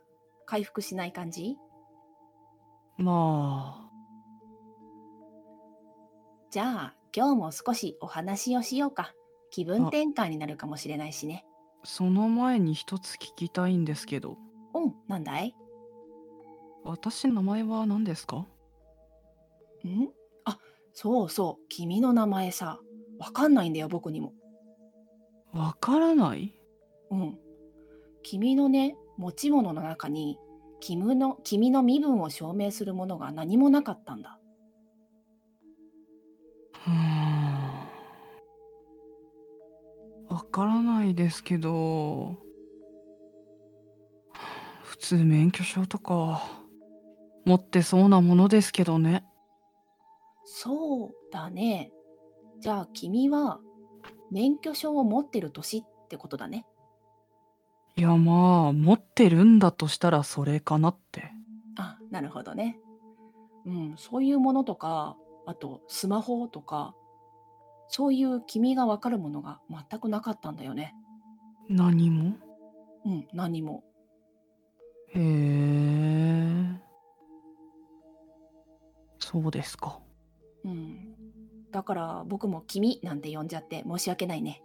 [0.46, 1.56] 回復しない感じ？
[2.96, 3.90] まあ、
[6.50, 9.12] じゃあ、今日も少しお話をしようか。
[9.50, 11.44] 気分転換になるかもしれないしね。
[11.82, 14.36] その前に一つ聞きたいんですけど、
[14.74, 15.54] うん、なんだい？
[16.84, 18.46] 私の名前は何ですか？
[19.84, 20.08] ん？
[20.44, 20.58] あ、
[20.92, 21.64] そうそう。
[21.68, 22.78] 君の名前さ。
[23.18, 24.32] わかんないんだよ、僕にも。
[25.52, 26.54] わからない？
[27.10, 27.38] うん。
[28.22, 30.38] 君のね、持ち物の中に、
[30.81, 34.38] 君の君の身分を証明するものが何もなかったんだ。
[36.87, 37.14] うーん。
[40.29, 42.37] わからないですけど、
[44.83, 46.42] 普通免許証とか
[47.44, 49.24] 持ってそうなものですけどね。
[50.44, 51.92] そうだね。
[52.61, 53.61] じゃあ君は
[54.31, 56.66] 免許証を持ってる年ってことだね。
[57.96, 61.30] いやまあ、持ってるんだとしたらそれかなって。
[61.76, 62.78] あ、なるほどね。
[63.66, 66.94] うん、そういうものとか、あとスマホとか、
[67.88, 70.94] そういう君がわかるものが全くなかったんだよね。
[71.68, 72.37] 何も？
[73.04, 73.85] うん、何も。
[75.14, 76.80] へえ。
[79.20, 80.00] そうですか。
[80.64, 81.14] うん。
[81.70, 84.62] だから僕も君なんて呼んじゃって申し訳ないね。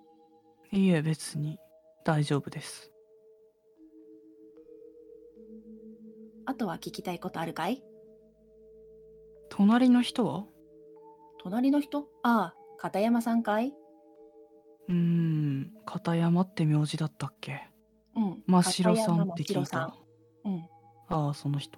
[0.72, 1.60] いえ別に
[2.04, 2.92] 大丈夫です。
[6.50, 7.84] あとは聞きたいことあるかい？
[9.52, 10.46] 隣の人は？
[11.44, 12.08] 隣の人？
[12.24, 13.72] ああ、片山さんかい？
[14.88, 17.70] うーん、片山って名字だったっけ？
[18.16, 18.44] うん。
[18.48, 19.96] 真白さんって聞いた。
[20.44, 20.66] うん。
[21.10, 21.78] ああ、その人。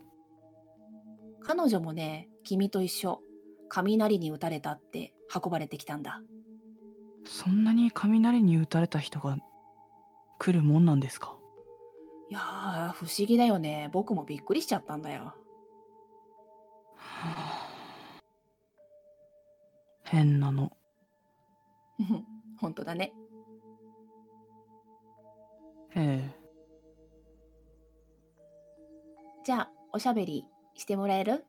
[1.42, 3.20] 彼女もね、君と一緒。
[3.68, 6.22] 雷に打たれたって運ばれてきたんだ。
[7.26, 9.36] そんなに雷に打たれた人が
[10.40, 11.36] 来るもんなんですか？
[12.32, 13.90] いやー、不思議だよね。
[13.92, 15.34] 僕もびっくりしちゃったんだよ。
[20.06, 20.72] 変なの。
[22.58, 23.14] 本当だね。
[25.94, 26.42] ええ。
[29.44, 31.46] じゃあ、おしゃべりしてもらえる？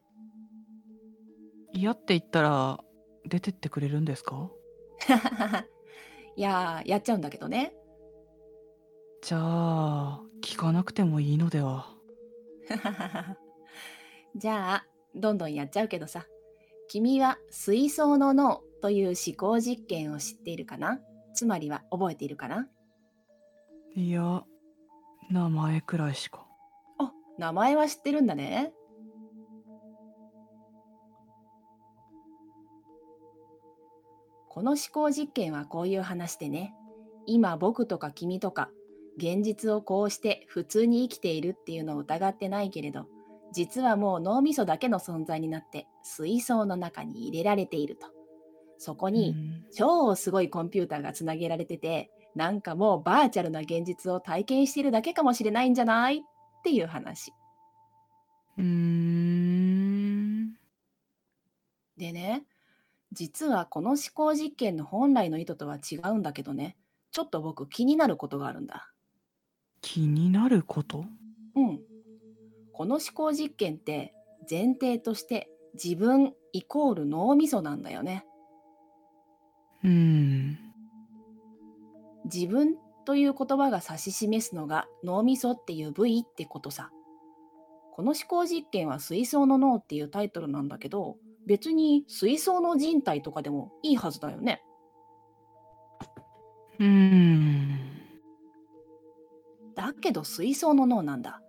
[1.73, 2.81] 嫌って言ったら
[3.25, 4.51] 出てってくれるんですか？
[6.35, 7.73] いやー、やっちゃうんだけどね。
[9.23, 11.87] じゃあ、聞かなくてもいいのでは。
[14.37, 16.27] じゃあ、どんどんやっちゃうけどさ。
[16.89, 21.01] 君は水槽の脳という思考実験を知っているかな？
[21.33, 22.69] つまりは覚えているかな？
[23.95, 24.45] いや、
[25.31, 26.47] 名前くらいしか。
[26.99, 28.75] あ、名前は知ってるんだね。
[34.49, 36.75] この思考実験はこういう話でね、
[37.27, 38.71] 今僕とか君とか、
[39.17, 43.07] 現実をこうして普通に生きているっていうのを疑ってないけれど、
[43.53, 48.07] 実はもう脳みそだけの存在になって水槽の中に入れられていると。
[48.79, 56.21] そこうにん超すごいコンピューターがつなげられてて、なんかもうバーチャルな現実を体験しているだけかもしれないんじゃないっ
[56.65, 57.33] ていう話。
[58.59, 60.55] うーん。
[61.97, 62.45] でね、
[63.13, 66.77] 実はこの思考実験の本来の意図とは違うんだけどね、
[67.13, 68.92] ちょっと僕気になることがあるんだ。
[69.83, 71.05] 気になること？
[71.55, 71.81] うん。
[72.73, 74.15] この思考実験って
[74.51, 78.25] 前提として自分イコール脳みそなんだよね。
[79.85, 80.59] うーん。
[82.25, 86.91] 自分という言葉が指し示すのが脳みそっていう部位ってことさ。
[87.95, 91.17] この思考実験は水槽の脳っていうタイトルなんだけど、
[91.47, 94.63] 別に水槽の人体とかでもいいはずだよね。
[96.79, 97.92] うーん。
[99.75, 101.41] だけど水槽の脳なんだ。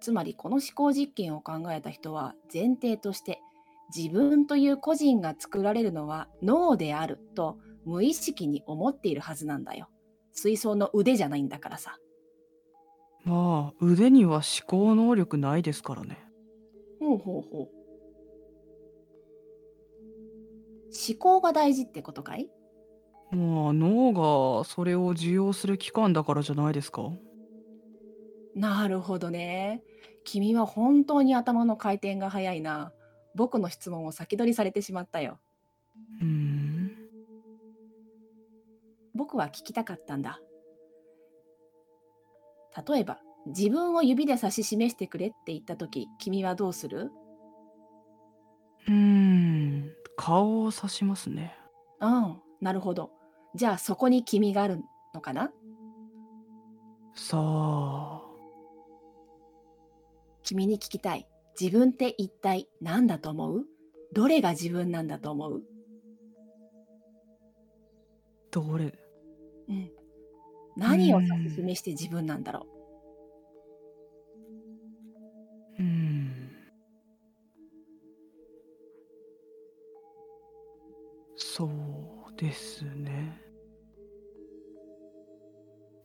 [0.00, 3.40] つまりこの思考実験を考えた人は前提として
[3.94, 9.88] 自分という個人が作られるのは脳であると無意識に思っているはずなんだよ。
[10.32, 11.98] 水槽の腕じゃないんだからさ。
[13.24, 16.18] まあ、腕には思考能力ないですからね。
[16.98, 17.68] ほうほうほう。
[20.90, 22.50] 思考が大事ってことかい？
[23.30, 27.12] まあ、脳がそれを受容する器官だからじゃないですか
[28.54, 29.82] なるほどね。
[30.24, 32.92] 君は本当に頭の回転が速いな。
[33.34, 35.38] 僕の質問を先取りされてしまったよ。
[36.20, 36.92] うーん。
[39.14, 40.40] 僕は聞きたかったんだ。
[42.88, 47.10] 例えば、自分を指で指し示してくれって言ったとき、君はどうする？
[48.88, 49.92] うーん。
[50.16, 51.56] 顔を指しますね。
[52.00, 53.10] うん、なるほど。
[53.54, 54.82] じゃあそこに君がある
[55.14, 55.50] のかな？
[57.14, 58.22] さあ。
[60.42, 61.26] 君に聞きたい。
[61.60, 63.64] 自分って一体何だと思う？
[64.12, 65.62] どれが自分なんだと思う？
[68.50, 68.94] どれ？
[69.68, 69.90] うん。
[70.76, 72.66] 何を指し示して自分なんだろ
[75.78, 75.82] う？
[75.82, 76.50] ーん。
[81.36, 81.70] そう
[82.36, 83.38] ですね。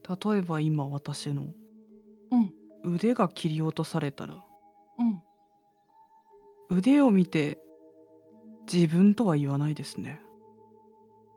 [0.09, 1.55] 例えば今私のう
[2.31, 4.35] うん、腕が切り落とされたら
[4.99, 5.21] うん。
[6.69, 7.57] 腕を見て
[8.71, 10.21] 自分とは言わないですね。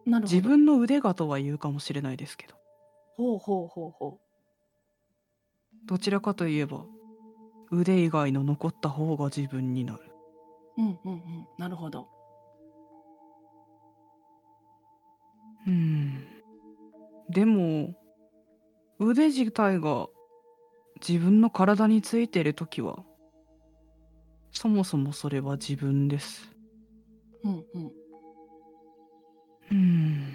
[0.04, 0.34] なるほど。
[0.34, 2.54] 自分の腕がとは言うかもしれないですけど
[3.16, 4.18] ほうほうほうほ
[5.86, 6.84] どちらかといえば
[7.70, 10.00] 腕以外の残った方が自分になる。
[10.78, 10.82] う。
[10.82, 11.20] うんうんうん。
[11.58, 12.08] なるほど。
[15.66, 16.24] うん。
[17.28, 17.94] でも
[18.98, 20.08] 腕自体が
[21.06, 23.04] 自分の体についている時は
[24.52, 26.50] そもそもそれは自分です。
[27.44, 27.92] うんうん。
[29.70, 30.34] うん。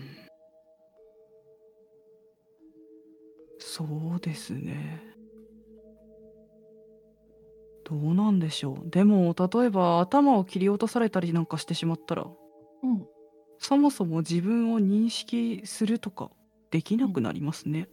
[3.59, 5.03] そうですね。
[7.83, 8.89] どうなんでしょう。
[8.89, 12.25] でも例えば頭を切り落とされたりなんかしてしまったら
[12.83, 13.05] うん。
[13.59, 16.31] そもそも自分を認識するとか
[16.71, 17.89] できなくなりますね。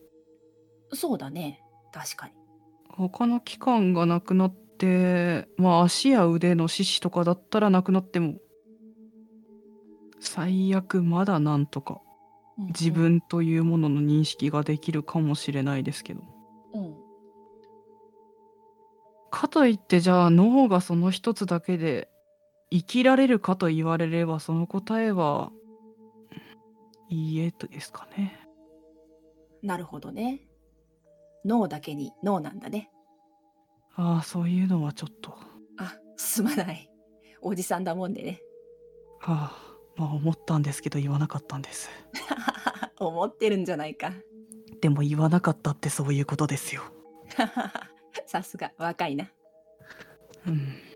[0.94, 1.60] そうだね。
[1.92, 2.41] 確かに。
[2.96, 8.34] 他の器官がなくなってまあ足や腕の四肢とかだったらなくなっても
[10.20, 12.00] 最悪まだなんとか
[12.58, 12.90] 自。
[12.90, 16.22] 分というものの認識ができるかもしれないですけど
[16.74, 16.94] うん。
[19.30, 22.08] かといってじゃあ脳がその一つだけで
[22.70, 25.50] 生きられるかと言われればその答えは
[27.08, 28.38] いいえとですかね。
[29.62, 30.40] なるほどね。
[31.44, 32.90] 脳だけに脳なんだね。
[33.94, 35.36] ああそういうのはちょっとは
[35.78, 36.88] あ、すまない。
[37.40, 38.40] おじさんだもんでね。
[39.22, 39.52] あ
[39.96, 41.90] まあ思ったんですけど言わなかったんです。
[42.98, 44.12] 思ってるんじゃないか。
[44.80, 46.82] でも言わなかったってそういうことですよ。
[48.26, 49.30] さすが若いな。
[50.46, 50.92] うん。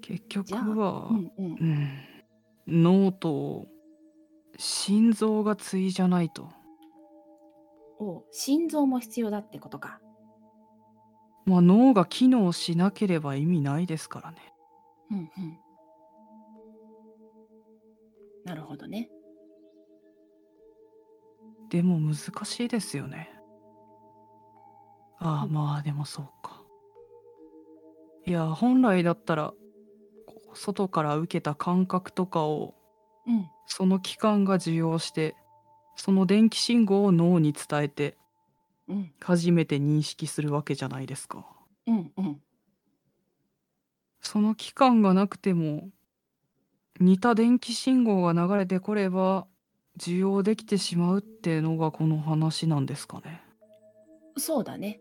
[0.00, 1.46] 結局は、うんうん
[2.66, 3.66] うん、脳と
[4.58, 6.50] 心臓が対じゃないと。
[7.98, 10.00] おう心臓も必要だってことか。
[11.46, 14.38] まあ脳が機能しなければ意味ないですからね。
[15.10, 15.58] うんうん。
[18.44, 19.10] なるほどね。
[21.70, 23.30] でも難しいですよね。
[25.18, 26.62] ああ、うんまあでもそうか。
[28.26, 29.52] いや、本来だったら、
[30.54, 32.74] 外から受けた感覚とかを、
[33.26, 35.34] うんその器官が受容して、
[35.96, 38.16] その電気信号を脳に伝えて、
[38.88, 41.46] うん初めて認識するわけじゃないですか。
[41.86, 42.40] うんうん
[44.20, 45.90] その器官がなくても、
[46.98, 49.46] 似た電気信号が流れてこれば、
[49.96, 53.42] 受容できてしまうっていうのがこの話なんですかね。
[54.36, 55.00] そうだね。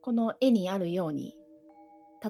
[0.00, 1.36] この絵にあるように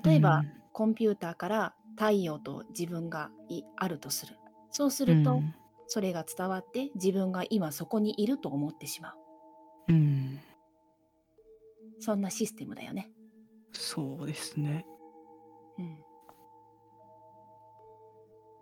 [0.05, 4.37] 例えば、うんコンピューターから太陽と自分がいあるとする。
[4.71, 5.55] そうすると、うん
[5.93, 9.12] それが伝わって自分が今そこにいると思ってしま
[9.88, 9.93] う。
[9.93, 10.38] うん、
[11.99, 13.11] そんなシステムだよね。
[13.72, 14.86] そうですね。
[15.78, 15.99] うん、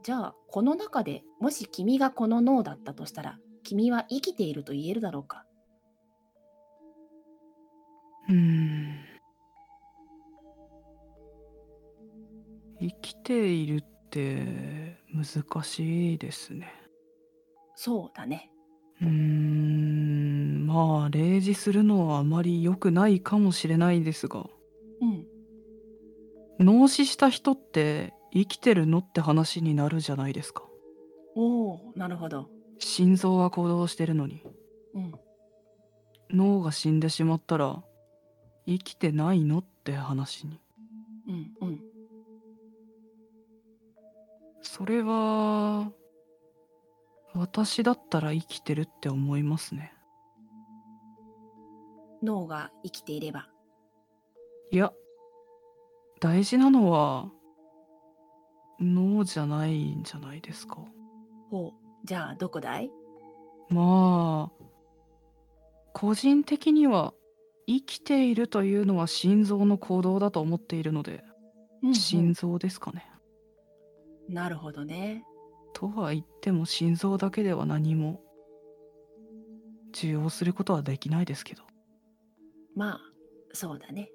[0.02, 5.44] じゃあこの中でもし君がこの脳だったとしたら君は生きていると言えるだろうか？
[8.30, 9.04] うん。
[12.80, 16.72] 生きているって難しいですね。
[17.80, 18.50] そうだね。
[19.00, 24.46] うーん、まあ、例示するのはあまり良くないかもしれないですが、
[25.00, 25.24] うん。
[26.58, 30.64] 脳死した人って生きてるのって話になるじゃないですか。
[31.36, 32.48] おおなるほど。
[32.80, 34.42] 心臓は行動してるのに、
[34.94, 35.12] うん。
[36.30, 37.80] 脳が死んでしまったら
[38.66, 40.58] 生きてないのって話に。
[41.28, 41.80] うんうん。
[44.62, 45.92] それは、
[47.38, 49.92] 私だったら生きてるって思いますね。
[52.20, 53.48] 脳が生きていれば。
[54.72, 54.92] いや、
[56.20, 57.30] 大事なのは、
[58.80, 60.78] 脳じゃないんじゃないですか。
[61.48, 61.72] ほう。
[62.04, 62.90] じゃあどこだい？
[63.68, 64.64] まあ、
[65.92, 67.14] 個人的には、
[67.68, 71.22] 生きているというのは心臓の行動だと思っているので、
[71.82, 73.08] うんうん心臓ですかね。
[74.28, 75.22] なるほどね。
[75.72, 78.20] とは言っても心臓だけでは何も
[79.90, 81.62] 受容することはできないですけど。
[82.74, 83.00] まあ、
[83.52, 84.10] そうだね。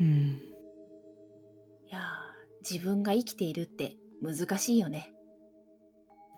[0.00, 0.40] うん。
[1.86, 2.02] いやー
[2.68, 5.12] 自分が生きているって難しいよね。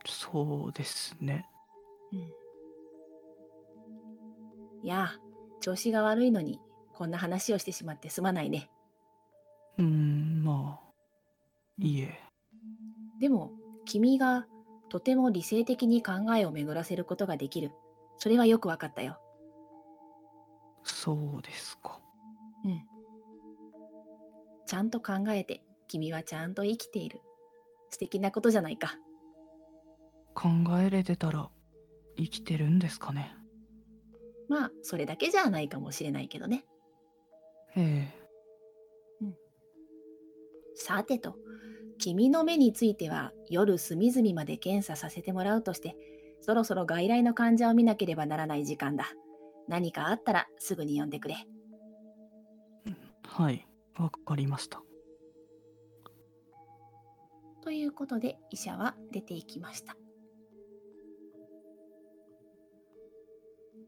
[0.07, 1.47] そうですね。
[2.12, 2.18] うん。
[4.85, 6.61] いやー調子が悪いのに
[6.93, 8.70] こんな話をしてしまってすまないね。
[9.79, 10.93] うーん、まあ、
[11.79, 12.18] いえ。
[13.20, 13.53] でも
[13.85, 14.47] 君が
[14.89, 17.72] とても理性的に考えを巡らせることができる。
[18.18, 19.18] それはよくわかったよ。
[20.85, 22.01] そうですか。
[22.64, 22.83] うん。
[24.66, 27.20] ちゃんと考えて君はちゃんと生きている。
[27.91, 28.97] 素敵なことじゃないか。
[30.35, 30.49] 考
[30.81, 31.49] えれてたら
[32.16, 33.35] 生きてるんですかね。
[34.49, 36.64] まあそれだけじゃないかもしれないけどね。
[37.77, 38.24] ええ。
[40.75, 41.37] さてと、
[41.99, 45.97] 君の目については夜隅々まで検査させてもらうとして、
[46.41, 49.07] そろそろ外来の患者を見なければならない時間だ。
[49.68, 51.37] 何かあったらすぐに呼んでくれ。
[53.27, 53.66] はい、
[53.97, 54.83] わかりました。
[57.62, 59.97] ということで医者は出て行きました。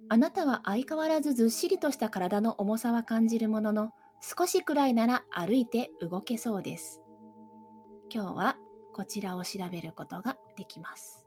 [0.08, 3.90] あなたは相変わらずずっしりとした体の重さは感じるものの、
[4.28, 7.00] 少しくらいなら歩いて動けそうです。
[8.12, 8.56] 今日は
[8.92, 11.24] こちらを調べることができます。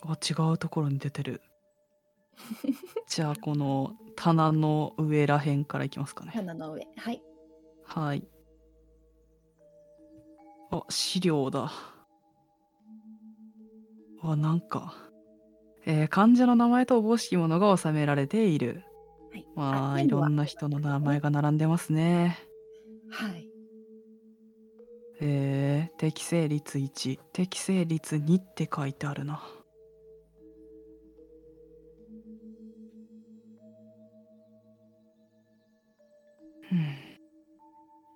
[0.00, 1.42] あ、違うところに出てる。
[3.06, 6.32] じゃあ、この棚の上らへんからいきますかね。
[6.34, 6.88] 棚の上。
[6.96, 7.22] はい。
[7.84, 8.26] はい。
[10.70, 11.70] あ、資料だ。
[14.22, 14.94] あ、なんか。
[15.84, 18.84] えー患者の名前とおぼしきものが収められている。
[19.30, 19.46] はい。
[19.54, 22.38] まあ、いろんな人の名前が並んでますね。
[23.10, 23.50] はい。
[25.22, 29.42] えー、適正率1、適正率2って書いてあるな。
[36.72, 36.96] うん。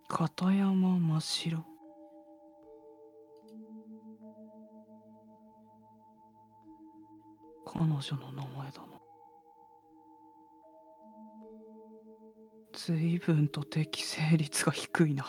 [0.09, 1.65] 片山真白。
[7.67, 8.94] 彼女の名前だな。
[12.75, 15.25] 随分と適正率が低いな。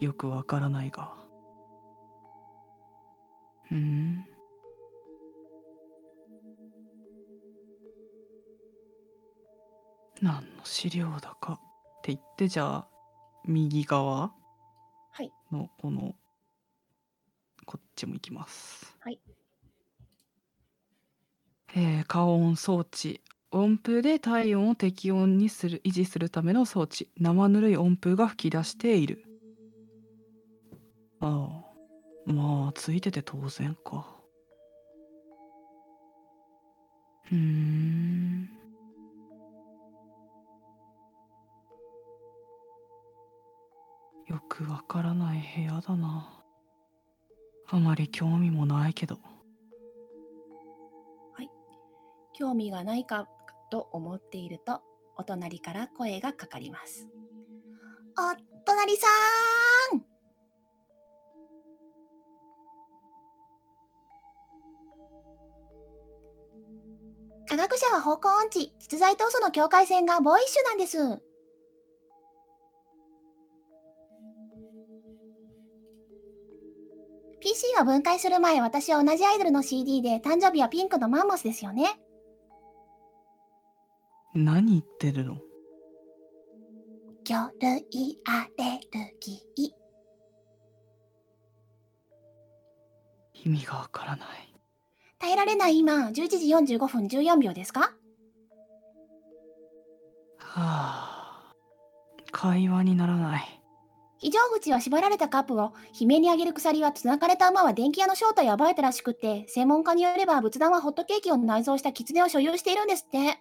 [0.00, 1.14] よくわからないが。
[3.70, 4.26] うーん。
[10.20, 11.56] 何の資料だかっ
[12.02, 12.88] て言ってじゃあ
[13.46, 14.32] 右側
[15.12, 15.32] はい。
[15.50, 16.14] のこの
[17.64, 18.94] こっちも行きます。
[19.00, 19.18] はい。
[21.74, 23.22] えー、加温装置
[23.56, 27.08] 温風で体温を適温にする維持するための装置。
[27.18, 29.24] 生ぬるい温風が吹き出している。
[31.20, 31.62] あ
[32.28, 32.32] あ。
[32.32, 34.06] まあついてて当然か。
[37.32, 38.48] うーん。
[44.28, 46.28] よくわからない部屋だな。
[47.68, 49.18] あまり興味もないけど。
[52.38, 53.26] 興味がないか
[53.70, 54.82] と思っていると、
[55.16, 57.08] お隣から声がかかります。
[58.18, 59.06] お隣さ
[59.94, 60.02] ん
[67.48, 71.22] 科学者は方向音痴、実在闘争の境界線がボーイッシュなんです。
[77.40, 82.00] PC は分解する前、私は同じアイドルの CD で、誕生日はピンクのマンモスですよね。
[84.36, 85.38] 何言ってるの？
[87.24, 89.70] 魚類アレルギー。
[93.44, 94.28] 意味がわからない。
[95.18, 97.92] 耐えられない今、11時45分14秒ですか？
[100.38, 101.54] はあ。
[102.30, 103.60] 会話にならない。
[104.18, 113.38] 非常口は縛られたカップを悲鳴に上げる鎖は繋がれた馬は電気屋の正体を暴いたらしくって、専門家によれば仏壇はホットケーキを内蔵した狐を所有しているんですって。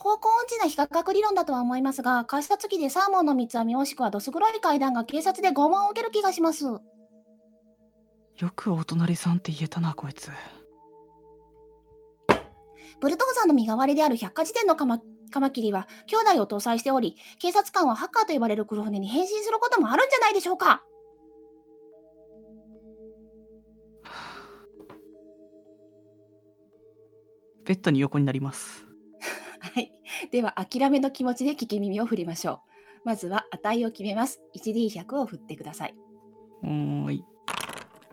[0.00, 6.66] 高校音痴な非科学理論だとは思いますが、貸した月でサーモンの三つ編みもしくはどす黒い階段が警察で拷問を受ける気がします。
[6.66, 6.80] よ
[8.54, 10.30] くお隣さんって言えたなこいつ。
[13.00, 15.00] ブルドーザーの身代わりである百科事典のカマ
[15.32, 20.84] カマキリは兄弟を搭載しており、警察官はハッカーと呼ばれる黒船に変身することもあるんじゃないでしょうか。
[27.66, 28.87] ベッドに横になります
[29.60, 29.92] はい。
[30.30, 32.68] では、諦めの気持ちで聞き耳を振りましょう。
[33.04, 34.40] まずは値を決めます。
[34.56, 35.94] 1D100 を振ってください。
[36.62, 37.24] おーい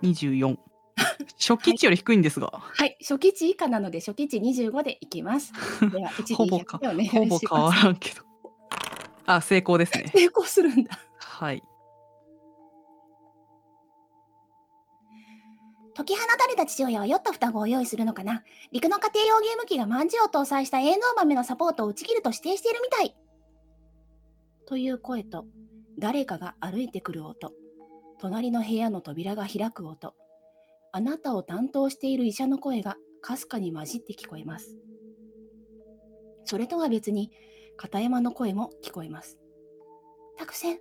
[0.01, 0.57] 24
[1.39, 2.97] 初期値より低いんですが、はい。
[3.01, 5.51] 初期値以下なので、初期値25でいきます。
[5.91, 7.47] では、ほぼか 1D100 でお願いします。
[7.47, 8.25] ほぼ変わらんけど
[9.25, 10.99] あ成功ですね 成功するんだ。
[11.17, 11.63] はい
[15.95, 18.43] 解き放たれた父親は酔った双子を用意するのかな。
[18.73, 23.15] 陸の家庭用ゲーム機が饅頭を搭載した営農豆のサポートを打ち切ると指定しているみたい。
[24.65, 25.45] という声と、
[25.97, 27.53] 誰かが歩いてくる音、
[28.19, 30.13] 隣の部屋の扉が開く音、
[30.91, 34.75] あなたを担当している医者の声がかすかに混じって聞こえます。
[36.43, 37.31] それとは別に、
[37.77, 39.37] 片山の声も聞こえます。
[40.37, 40.79] たくせん、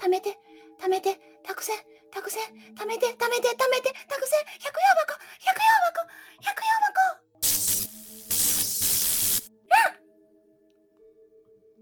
[0.00, 0.38] 貯めて、
[0.80, 1.76] 貯めて、たくせん、
[2.12, 2.42] たくせん、
[2.74, 6.04] 貯めて、貯めて、貯めて、たくせん、百葉箱、百葉箱、
[6.42, 7.02] 百葉箱。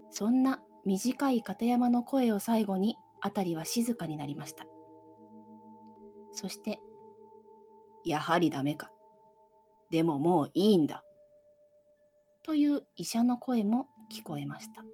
[0.09, 4.65] そんな短い片山の声を最後に、あたりは静かになりました。
[6.31, 6.79] そして、
[8.05, 8.89] やはりダメか。
[9.89, 11.03] でももういいんだ。
[12.43, 14.85] という医者の声も聞こえました。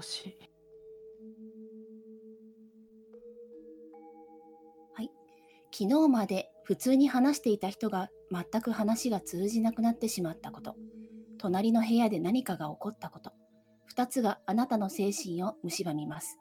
[0.00, 0.48] 分な話
[5.78, 10.74] 昨日まで普通に話していた人が全く話が通じなくなってしまったこと、
[11.38, 13.32] 隣の部屋で何かが起こったこと、
[13.86, 16.38] 二つがあなたの精神を蝕みます。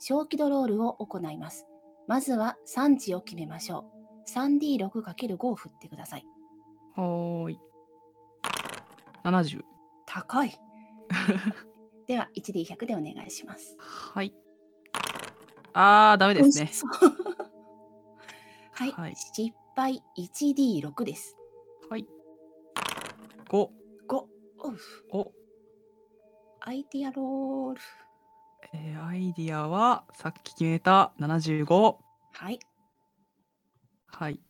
[0.00, 1.66] 小気ドロールを行います。
[2.06, 4.30] まずは3時を決めましょう。
[4.30, 6.26] 3D6×5 を振ってください。
[6.94, 7.58] はーい
[9.24, 9.62] 70
[10.04, 10.60] 高い。
[12.06, 13.76] では 1D100 でお願いします。
[13.78, 14.32] はい
[15.72, 16.70] あーダメですね。
[18.72, 21.36] はい、はい失敗 1D6 です。
[21.90, 22.06] はい
[23.48, 23.68] 5
[24.08, 24.24] 5。
[25.12, 25.32] お
[26.60, 27.80] アイディアロール。
[28.72, 31.96] えーアイディアはさっき決めた75
[32.32, 32.58] はい。
[34.06, 34.40] はい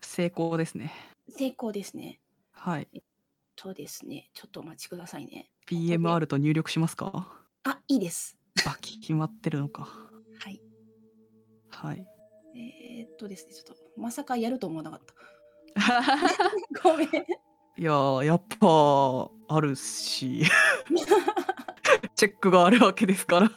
[0.00, 0.92] 成功ですね。
[1.28, 2.18] 成功ですね。
[2.50, 2.88] はい。
[3.54, 5.48] とですね、ちょっとお待ちくださいね。
[5.68, 7.28] PMR と入力しますか？
[7.64, 8.36] あ、いいです。
[8.66, 9.82] あ、決まってるのか。
[9.82, 10.60] はい。
[11.70, 12.06] はい。
[12.56, 15.14] えーっとですね、ちょっと、まさかやると思わなかった。
[16.82, 17.08] ごめん。
[17.08, 17.10] い
[17.84, 20.42] やーやっぱあるし
[22.16, 23.52] チェックがあるわけですから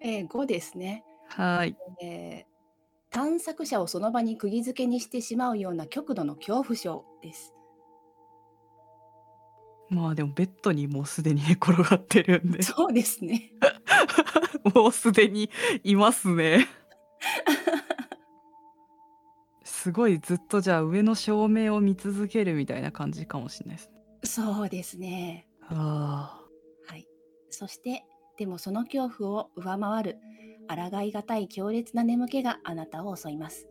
[0.00, 1.04] えー、5ですね。
[1.28, 2.56] はいえー
[3.10, 7.54] 探索者をその場に釘付けにしてしまうような極度の恐怖症です。
[9.88, 13.52] まあでもベッドにもうすでに寝転がってるんでそうですね。
[14.74, 15.48] もうすでに
[15.84, 16.66] いますね
[19.62, 25.46] すごいずっとじゃあ上の照明を見続けるみたいな感じかもしれないですねそうですね。
[25.68, 26.40] あ
[26.88, 27.06] はい。
[27.50, 28.04] そして、
[28.36, 30.18] でもその恐怖を上回る、
[30.68, 33.66] 抗いがたい強烈な眠気があなたを襲います。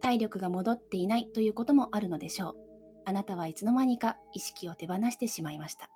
[0.00, 2.56] 体力が戻っていないということもあるのでしょう。
[3.04, 5.90] あなたはいつの間にか意識を手放してしまいました。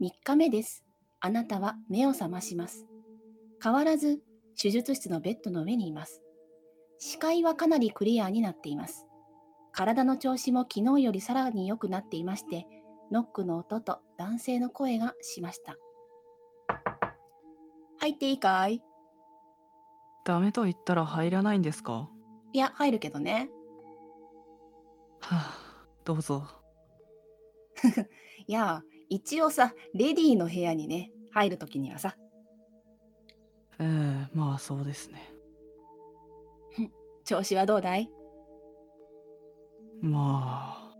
[0.00, 0.84] 3日目です。
[1.20, 2.86] あなたは目を覚まします。
[3.60, 4.20] 変わらず
[4.60, 6.22] 手術室のベッドの上にいます。
[7.00, 9.06] 視界はかなりクリアになっています。
[9.72, 12.66] 体の調子も昨日よりさらに良くなっていまして、
[13.10, 15.76] ノックの音と男性の声がしました。
[18.08, 18.76] 入っていいかい？
[18.76, 18.80] ー
[20.24, 22.08] ダメと言ったら入らないんですか？
[22.54, 23.50] いや、入るけどね。
[25.20, 26.46] はあどうぞ。
[28.46, 32.16] いや、一応さ、レディーの部屋にね、入るときにはさ、
[33.78, 35.34] ええまあそうですね。
[37.24, 38.10] 調子はどうだい？
[40.00, 40.94] まあ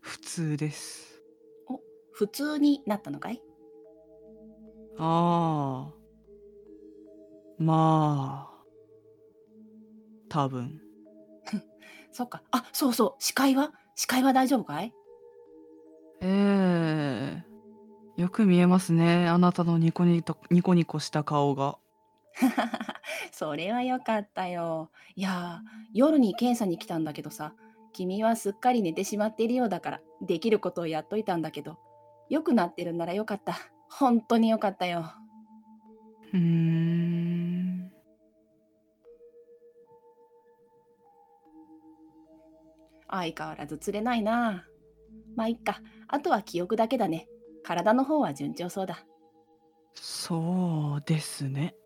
[0.00, 1.20] 普通です。
[2.12, 3.42] 普通になったのかい？
[4.98, 5.94] ああ
[7.58, 8.64] まあ
[10.28, 10.80] 多分
[12.12, 12.42] そっか。
[12.50, 13.22] あ、そうそう。
[13.22, 13.72] 視界は？
[13.96, 14.92] 視界は大丈夫かい？
[16.20, 17.42] え
[18.16, 21.78] えよく見えますねあなたのニコニコニコニコした顔が
[23.32, 24.90] それはよかったよ。
[25.16, 27.54] いやー、夜に検査に来たんだけどさ、
[27.92, 31.78] 君はすっかり寝てしまっているようだから、できることをやっといたんだけど、
[32.28, 33.56] 良くなってるんならよかった。
[33.98, 35.12] 本当によかったよ。
[36.32, 37.92] うーん
[43.08, 44.66] 相変わらず釣れないな。
[45.36, 45.80] まあいっか。
[46.08, 47.28] あとは記憶だけだね。
[47.62, 49.06] 体の方は順調そうだ。
[49.94, 51.76] そうですね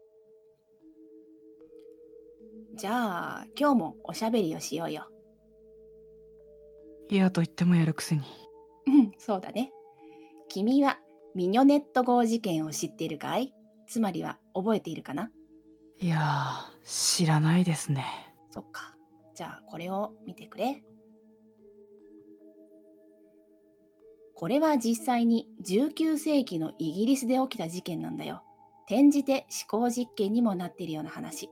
[2.75, 5.11] じゃあ、今日もおしゃべりをしようよ。
[7.11, 8.23] 嫌と言ってもやるくせに
[8.87, 9.73] うん、そうだね。
[10.49, 10.99] 君は
[11.35, 13.55] ミニョネット号事件を知っているかい？
[13.87, 15.31] つまりは覚えているかな？
[16.01, 18.05] いやー知らないですね
[18.51, 18.95] そっか。
[19.35, 20.83] じゃあこれを見てくれ。
[24.35, 28.43] これは実際に19世紀のイギリスで起きた事件なんだよ。
[28.87, 31.51] 転じて思考実験にもなっているような話。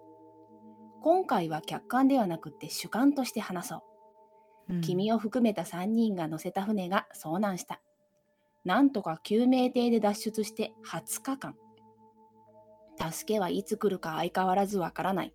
[1.02, 4.74] 今回は客観ではなくって主観として話そう。
[4.74, 7.80] うん君を含めた3人が乗せた船が遭難した。
[8.66, 11.54] なんとか救命艇で脱出して20日間。
[13.12, 15.32] 助けはいつ来るか相変わらずわからない。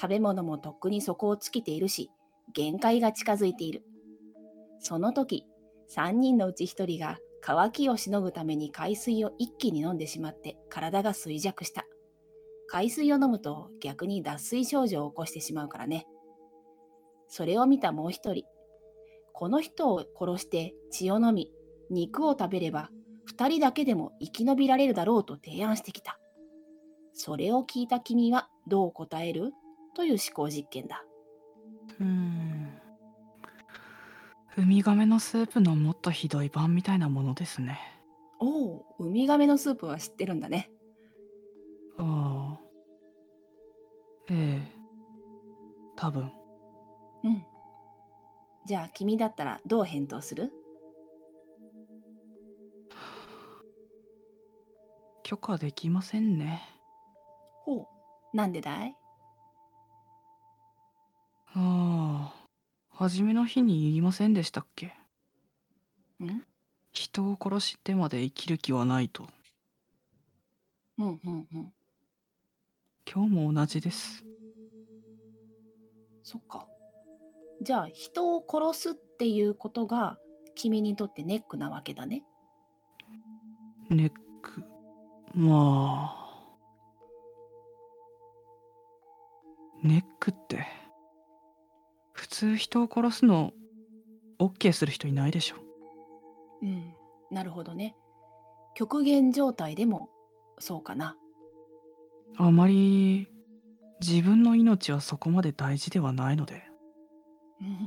[0.00, 2.12] 食べ物もとっくに底を尽きているし、
[2.52, 3.82] 限界が近づいている。
[4.78, 5.44] その時、
[5.96, 11.84] 3人のうち1人が渇きをしのぐために海水を一気に飲んでしまって体が衰弱した。
[12.68, 16.06] 海水を飲むと逆に脱水症状を起こしてしまうからね。
[17.26, 18.44] それを見たもう一人。
[19.32, 21.50] この人を殺して血を飲み、
[21.90, 22.90] 肉を食べれば
[23.24, 26.18] 二人だけでも生き延びられるだろうと提案してきた。
[27.12, 29.52] それを聞いた君はどう答える？
[29.94, 31.04] という思考実験だ。
[32.00, 32.70] うーん
[34.56, 37.78] ウミガメのスープのもっとひどい版みたいなものですね
[38.40, 40.70] おお、ウミガメのスープは知ってるんだね。
[41.98, 42.60] ああ
[44.30, 44.72] ええ
[45.96, 46.32] 多分
[47.24, 47.44] うん。
[48.66, 50.52] じゃあ君だったらどう返答する？
[55.24, 56.62] 許可できませんね
[57.64, 57.88] ほ
[58.32, 58.36] う。
[58.36, 58.94] なんでだい？
[61.54, 62.34] ああ
[62.90, 64.94] 初めの日に言いませんでしたっけ？
[66.22, 66.44] ん？
[66.92, 69.26] 人を殺してまで生きる気はないと
[70.98, 71.72] うんうんうん。
[73.10, 74.22] 今日も同じです
[76.22, 76.66] そっか。
[77.62, 80.18] じゃあ人を殺すっていうことが
[80.54, 82.24] 君にとってネックなわけだね。
[83.88, 84.10] ネッ
[84.42, 84.64] ク
[85.34, 86.24] まあ
[89.82, 90.66] ネックって
[92.12, 93.52] 普通人を殺すの
[94.38, 95.56] OK する人いないでしょ
[96.62, 96.94] うん、
[97.30, 97.94] なるほどね。
[98.74, 100.08] 極限状態でも
[100.58, 101.16] そうかな。
[102.36, 103.28] あまり
[104.00, 106.64] 自分の命はそこまで大事ではないので
[107.60, 107.78] うん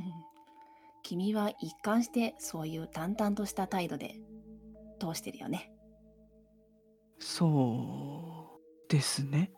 [1.02, 4.16] 君は一貫してそういう淡々とした態度で
[5.00, 5.72] 通してるよね。
[7.18, 8.58] そ
[8.88, 9.52] うですね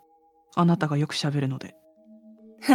[0.56, 1.76] あなたがよく喋るので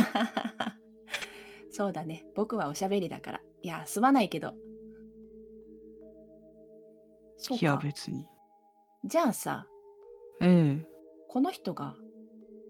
[1.71, 2.25] そうだね。
[2.35, 3.41] 僕はおしゃべりだから。
[3.61, 4.53] いや、すまないけど。
[7.37, 7.81] そういやか。
[7.83, 8.25] 別に
[9.03, 9.67] じゃあさ、
[10.41, 10.87] ええ
[11.27, 11.95] この人が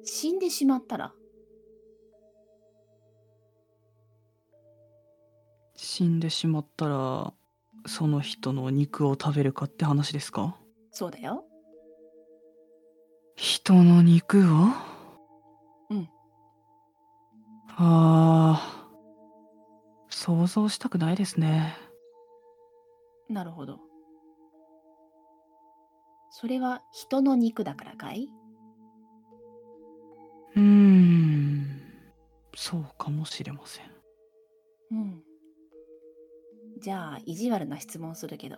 [0.03, 1.13] 死んでしまったら、
[5.75, 7.33] 死んでしまったら
[7.85, 10.57] その人の肉を食べるかって話ですか？
[10.91, 11.45] そうだよ。
[13.35, 14.67] 人の肉を？
[15.89, 16.09] うん。
[17.77, 18.87] ああ
[20.09, 21.75] 想像したくないですね。
[23.29, 23.79] なるほど。
[26.29, 28.29] それは人の肉だからかい？
[30.55, 31.81] うーん。
[32.55, 33.85] そうかもしれません。
[34.91, 35.23] うん。
[36.79, 38.57] じゃあ、意地悪な質問するけど、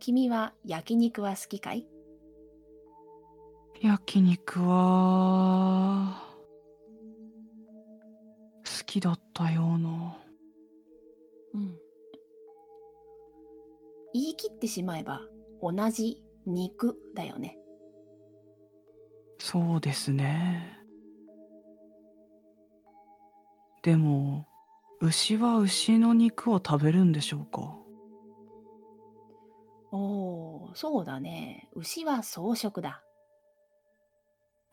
[0.00, 1.86] 君は焼肉は好きかい？
[3.78, 6.22] 焼肉は
[8.64, 10.16] 好きだったような
[11.54, 11.78] うん。
[14.12, 15.20] 言い切ってしまえば
[15.62, 17.56] 同じ肉だよね。
[19.38, 20.78] そうですね
[23.82, 24.46] でも
[25.00, 27.78] 牛は牛の肉を食べるんでしょうか？
[29.92, 31.70] おー、そうだね。
[31.74, 33.02] 牛は草食だ。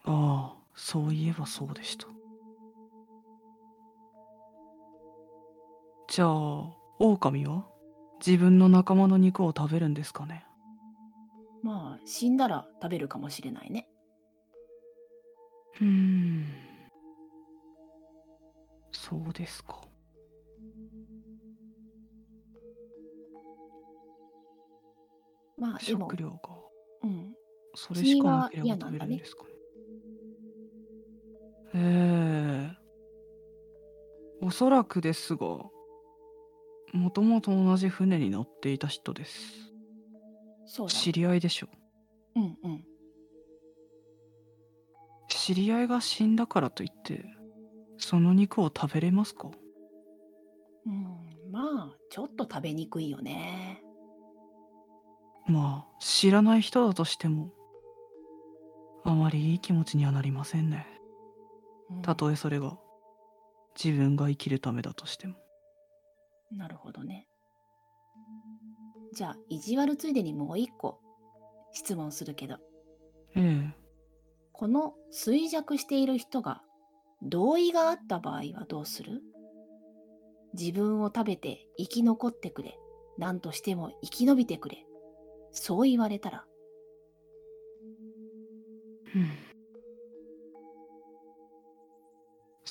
[0.10, 2.08] ああそういえばそうでした。
[6.08, 7.66] じゃあ狼は？
[8.26, 10.46] 自分の仲間の肉を食べるんですかね？
[11.62, 13.90] まあ、死んだら食べるかもしれないね。
[15.82, 16.46] うーん。
[18.94, 19.82] そうですか。
[25.58, 26.38] まあ、でも食、料が。
[27.04, 27.36] うん。
[27.76, 29.50] それしかなければ食べるんですかね
[31.74, 32.78] ええ
[34.42, 35.48] おそらくですが
[36.94, 39.74] もともと同じ船に乗っていた人です
[40.66, 40.94] そうだ。
[40.94, 41.68] 知り合いでしょ
[42.36, 42.84] うんうん。
[45.30, 47.26] 知り合いが死んだからといって
[47.98, 49.50] その肉を食べれますか？
[50.86, 51.04] うん、
[51.52, 51.60] ま
[51.94, 53.82] あ、ちょっと食べにくいよね。
[55.48, 57.54] まあ知らない人だとしても
[59.06, 60.97] あまりいい気持ちにはなりませんねうん
[62.04, 62.78] たとえそれが
[63.82, 65.36] 自分が生きるためだとしても。
[66.52, 67.28] なるほどね。
[69.14, 71.00] じゃあ、意地悪ついでにもう一個
[71.72, 72.58] 質問するけど、
[73.36, 73.76] ええ。
[74.52, 76.62] この衰弱している人が
[77.22, 79.22] 同意があった場合はどうする？
[80.54, 82.78] 自分を食べて生き残ってくれ。
[83.18, 84.86] 何としても生き延びてくれ。
[85.52, 86.46] そう言われたら、
[89.16, 89.30] うん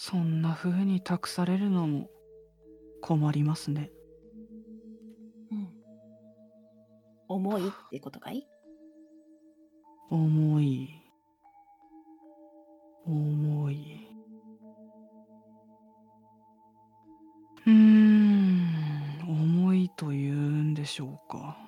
[0.08, 2.08] そんな風に託されるのも
[3.02, 3.90] 困りますね。
[5.50, 5.68] うん。
[7.26, 8.46] 重いってことかい？
[10.08, 10.90] 重い。
[13.04, 14.06] 重い。
[17.66, 18.68] うーん。
[19.26, 21.58] 重いと言うんでしょうか。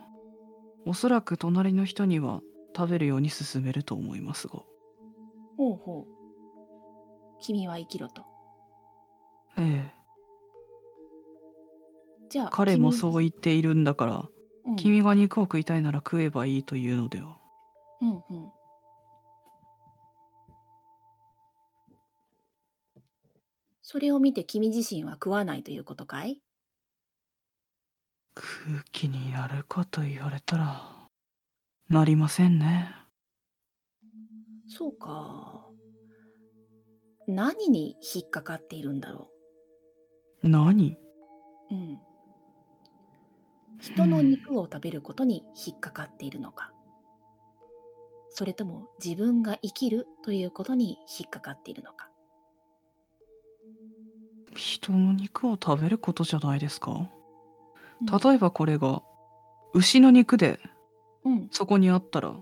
[0.86, 2.40] おそらく隣の人には
[2.76, 4.62] 食べるように勧めると思いますが。
[5.56, 6.17] ほうほう。
[7.40, 8.24] 君は生きろと。
[9.56, 9.98] ええ
[12.30, 14.28] じゃあ、彼もそうう、言っているんだから
[14.66, 17.38] うん、君が肉を食いたいなら食えばいいというのでは
[18.02, 18.52] うんうん。
[23.80, 26.42] それを見て君自身は食わないということかい？
[28.34, 28.46] 空
[28.92, 31.08] 気になるかと言われたら
[31.88, 32.94] なりませんね
[34.68, 35.67] そうか。
[37.28, 39.28] 何に引っかかっているんだろ
[40.42, 40.96] 何？
[41.70, 41.74] う。
[41.74, 41.98] うん。
[43.78, 46.72] 人の肉を食べることに引っかかっているのか。
[48.30, 52.08] それとも自分が生きるということに引っかかっているのか。
[54.56, 56.92] 人の肉を食べることじゃないですか？
[56.92, 57.08] うん
[58.06, 59.02] 例えばこれが
[59.74, 60.58] 牛の肉で
[61.24, 62.32] うん、そこにあったら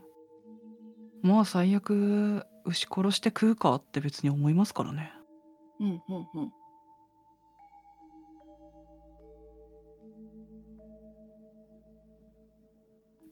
[1.22, 5.12] まあ最悪牛殺して食うかって別に思いますからね
[5.80, 5.98] うんうん
[6.34, 6.52] うん。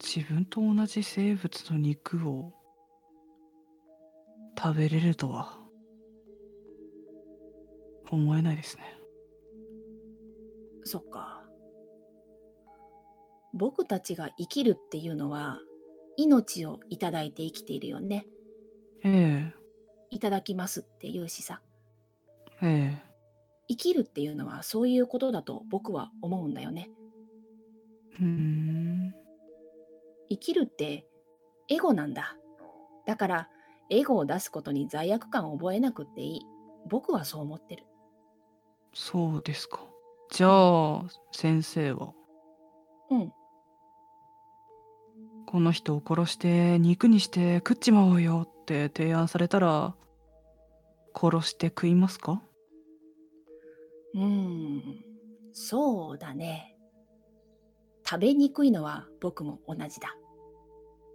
[0.03, 2.53] 自分と同じ生物の肉を
[4.57, 5.59] 食べれるとは
[8.11, 8.95] 思えないですね
[10.85, 11.43] そっか。
[13.55, 15.59] 僕たちが生きるっていうのは、
[16.17, 18.27] 命をいただいて生きているよね。
[19.05, 19.53] え
[20.11, 21.61] いただきますっていうしさ。
[22.63, 23.15] ええ
[23.69, 26.91] 生きるっていうのはそういうことだと僕は思うんだよね。
[28.15, 29.15] えうーん
[30.29, 31.07] 生きるって
[31.69, 32.37] エゴなんだ。
[33.07, 33.49] だから、
[33.91, 36.41] エゴを出すことに罪悪感を覚えなくっていい。
[36.89, 37.85] 僕はそう思ってる。
[38.95, 39.81] そうですか
[40.31, 42.13] じゃあ先生は？
[43.11, 43.33] うん。
[45.55, 49.95] この人を殺して肉にして食っちまおうよって提案されたら
[51.15, 52.43] 殺して食いますか？
[54.15, 54.83] うーん。
[55.53, 56.77] そうだね。
[58.05, 60.17] 食べにくいのは僕も同じだ。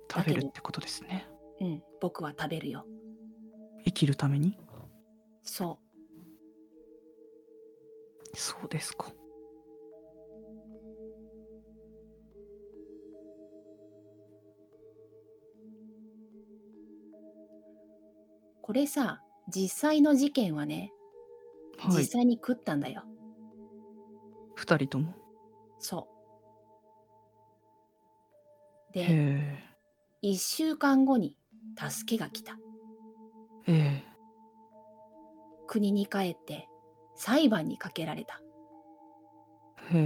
[0.09, 1.27] 食べるってことですね
[1.59, 1.83] うん。
[1.99, 2.85] 僕は食べるよ。
[3.83, 4.57] 生きるために？
[5.43, 5.79] そ
[8.33, 9.11] そうですか
[18.69, 20.93] これさ、実際の事件はね、
[21.79, 23.01] はい実際に食ったんだよ。
[24.53, 25.15] 二人とも
[25.79, 26.07] そ
[28.91, 28.93] う。
[28.93, 29.63] で、へ
[30.21, 31.35] 1週間後に
[31.79, 32.59] 助けが来た。
[33.65, 34.09] ええ
[35.65, 36.67] 国に帰って
[37.15, 38.39] 裁判にかけられた。
[39.91, 39.99] えへ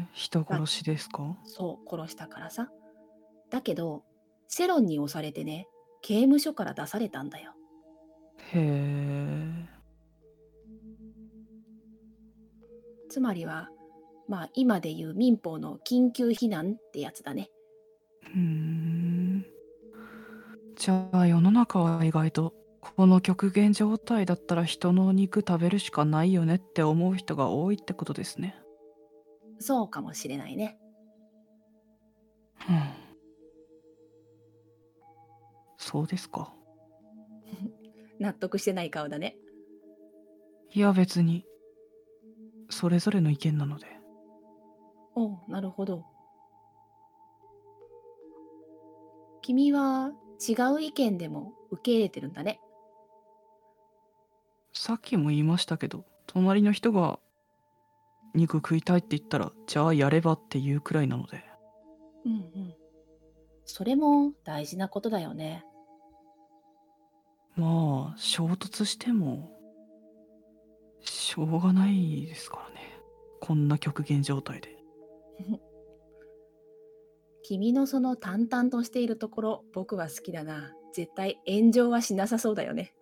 [0.00, 1.36] え人殺しですか？
[1.44, 2.68] そう、殺したからさ。
[3.48, 4.02] だけど、
[4.48, 5.68] 世論に押されてね、
[6.02, 7.54] 刑務所から出されたんだよ。
[8.52, 9.68] へえ
[13.10, 13.68] つまりは、
[14.28, 17.48] まあ今でいう民法の緊急避難ってやつだね。
[18.24, 19.46] うーん
[20.76, 28.54] じゃあ世の中は意外とこの極限状態だったら人の肉食べるしかないよねって思う人が多いってことですね。
[29.58, 30.78] そうかもしれないね。
[32.68, 32.82] うん、
[35.78, 36.52] そうですか。
[38.18, 39.36] 納得してない顔だね。
[40.74, 41.44] いや別に
[42.70, 43.86] それぞれの意見なので。
[45.14, 46.04] おうなるほど。
[49.42, 50.12] 君は
[50.46, 52.60] 違う意見でも受け入れてるんだね。
[54.74, 57.18] さっきも言いましたけど隣の人が
[58.34, 61.42] 肉食いたいって言ったらじゃあやればっていうくらいなので
[62.24, 62.74] うんうん。
[63.64, 65.64] それも大事なことだよね。
[67.58, 69.50] まあ衝突しても
[71.00, 73.00] しょうがないですからね
[73.40, 74.76] こんな極限状態で
[77.42, 80.74] 君のその淡々としているところ、僕は好きだな。
[80.92, 82.92] 絶対炎上はしなさそうだよね。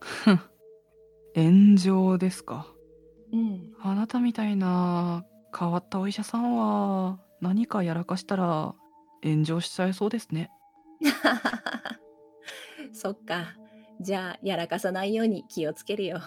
[1.34, 2.66] 炎上ですか？
[3.32, 3.72] うん。
[3.80, 5.24] あなたみたいな
[5.58, 8.74] 変わったお医者さんは何かやらかしたら
[9.22, 10.50] 炎上しちゃいそうですね
[12.92, 13.56] そっか。
[14.00, 16.20] じゃあ、やらかさないように気をつけるよ。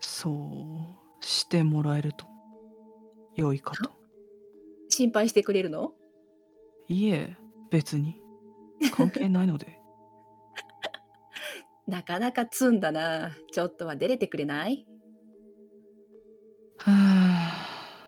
[0.00, 0.30] そ
[1.20, 2.26] うしてもらえると
[3.36, 3.90] 良いかと
[4.88, 5.92] 心配してくれるの？
[6.88, 7.36] いえ
[7.70, 8.20] 別に
[8.92, 9.78] 関係ないので
[11.86, 13.30] なかなかツンだな。
[13.52, 14.86] ちょっとは出れてくれない？
[16.78, 18.06] はあ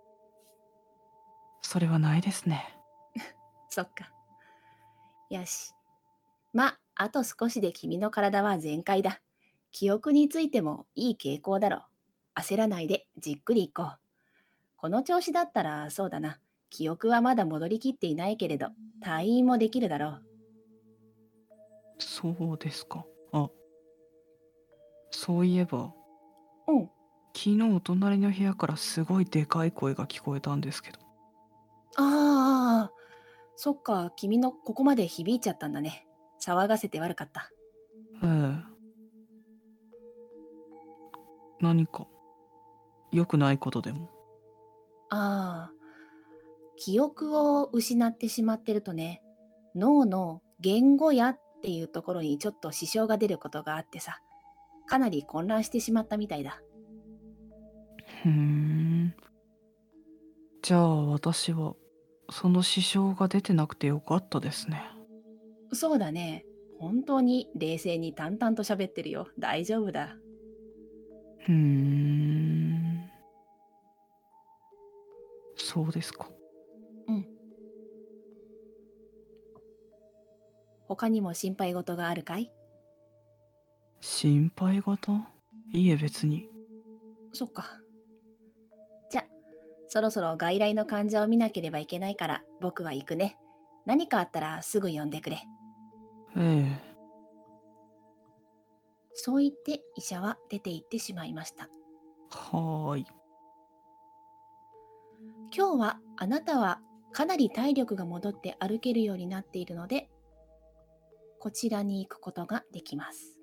[1.63, 2.75] それはないですね
[3.69, 4.11] そっか。
[5.31, 5.73] よし。
[6.53, 6.79] ま、あ
[7.11, 9.21] と少しで君の体は全開だ。
[9.71, 12.41] 記憶についてもいい傾向だろう。
[12.41, 13.99] 焦らないでじっくり行こう。
[14.77, 16.39] この調子だったらそうだな。
[16.71, 18.69] 記憶はまだ戻りきっていないけれど、
[19.05, 20.23] 退院もできるだろう。
[21.99, 23.49] そうですかあ
[25.11, 25.93] そういえば
[26.67, 26.91] うん。
[27.35, 30.99] 昨日隣の部屋からすごいでかい声が聞こえたんですけど
[31.97, 32.93] ああ、
[33.57, 36.07] そっか、君のここまで響いちゃったんだね。
[36.45, 37.51] 騒がせて悪かった。
[38.25, 38.73] ええ
[41.61, 42.09] 何か
[43.13, 44.11] 良くないことでも？
[45.11, 45.73] ああ、
[46.77, 49.23] 記憶を失ってしまってるとね、
[49.77, 54.19] 脳の言語やっていうところにちょっと支障が出ることがあってさ、
[54.89, 56.61] かなり混乱してしまったみたいだ。
[58.25, 59.15] ふーん
[60.63, 61.75] じゃあ私は
[62.31, 64.83] その支障が出てなくてよかったですね
[65.73, 66.45] そうだね。
[66.79, 69.29] 本当に冷静に淡々と喋ってるよ。
[69.39, 70.17] 大丈夫だ。
[71.49, 73.11] うーん。
[75.57, 76.29] そうですか。
[77.09, 77.27] うん。
[80.89, 82.53] 他にも心配事があるかい？
[84.01, 85.13] 心配事？
[85.73, 86.49] いいえ、別に。
[87.33, 87.65] そっか。
[89.11, 89.25] じゃ、
[89.89, 93.39] そろそろ外来の患者を見なければいけないから僕は行くね。
[93.87, 95.39] 何かあったらすぐ呼んでくれ。
[96.37, 96.93] ええ。
[99.15, 101.69] そう言って医者は出て行ってしまいました。
[102.31, 103.07] はーい。
[105.55, 106.81] 今日はあなたは
[107.13, 110.09] かなり体力が戻って歩けるようになっているので、
[111.39, 113.37] こちらに行くことができます。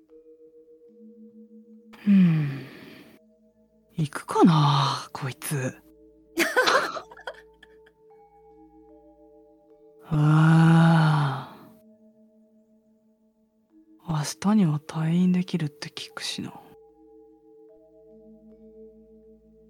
[2.06, 2.66] うーん。
[3.96, 5.76] 行くかなこいつ。
[10.08, 11.49] ああ。
[14.10, 16.50] 明日には退院できるって聞くしな。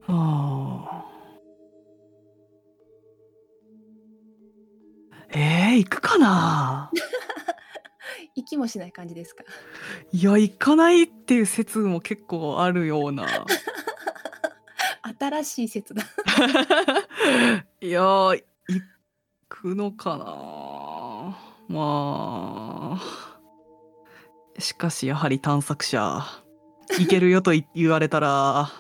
[0.08, 1.04] ああ。
[5.32, 6.90] えー、行くかな？
[8.34, 9.44] 行きもしない感じですか？
[10.10, 13.26] いや、行かないっていう説も結構あるような。
[15.20, 16.02] 新しい説だ。
[17.82, 18.84] いやー、行
[19.50, 21.36] くのかな？
[21.68, 23.29] まあ。
[24.60, 26.22] しかしやはり探索者、
[26.98, 28.70] 行けるよとい言われたら、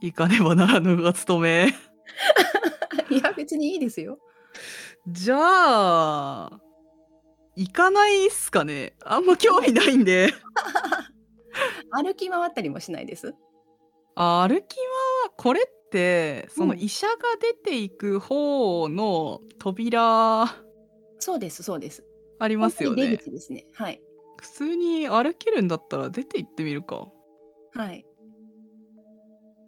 [0.00, 1.74] 行かねばならぬが務め。
[3.10, 4.18] いや、別にいいですよ。
[5.06, 6.60] じゃあ、
[7.56, 10.32] 行かないっすかねあんま興味ないんで。
[11.90, 13.34] 歩き回ったりもしないです？
[14.14, 14.76] 歩き
[15.24, 20.46] はこれってそのうん医者が出ていく方の扉
[21.18, 22.04] そうです、そうです。
[22.38, 23.18] ありますよ本当に出ね。
[23.18, 23.66] 口ですね。
[23.74, 24.00] はい。
[24.40, 27.08] 普通に歩けるんだったら出て行ってみるか
[27.74, 28.04] はい。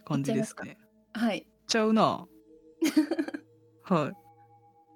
[0.05, 0.79] 感じですね。
[1.13, 1.43] はい。
[1.43, 2.27] 行っちゃうな。
[3.83, 4.13] はい。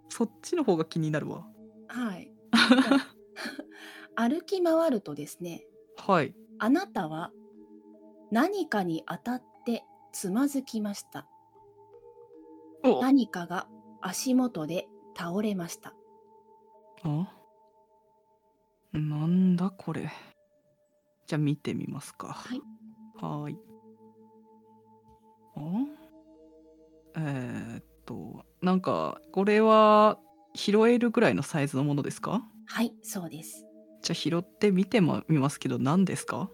[0.09, 1.47] そっちの方が気になるわ。
[1.89, 2.33] はい。
[4.17, 5.67] 歩き回るとですね、
[5.97, 6.35] はい。
[6.59, 7.33] あなたは
[8.31, 11.29] 何かに当たってつまずきました。
[12.85, 13.67] お何かが
[14.01, 15.95] 足元で倒れました。
[17.03, 17.44] あ？
[18.95, 20.11] なんだこれ。
[21.27, 22.29] じゃあ見てみますか。
[22.29, 22.61] はい。
[23.21, 23.59] はーい。
[25.57, 25.61] あ？
[27.17, 30.19] えー、っと、なんか、これは
[30.55, 32.43] 拾えるぐらいのサイズのものですか？
[32.67, 33.67] はい、そうです。
[34.03, 36.49] じゃあ拾って見てみますけど、何ですか？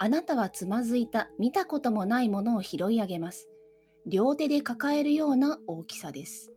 [0.00, 3.48] あなたはつまずいた見たこともないものを拾い上げます。
[4.06, 6.52] 両手で抱えるような大きさです。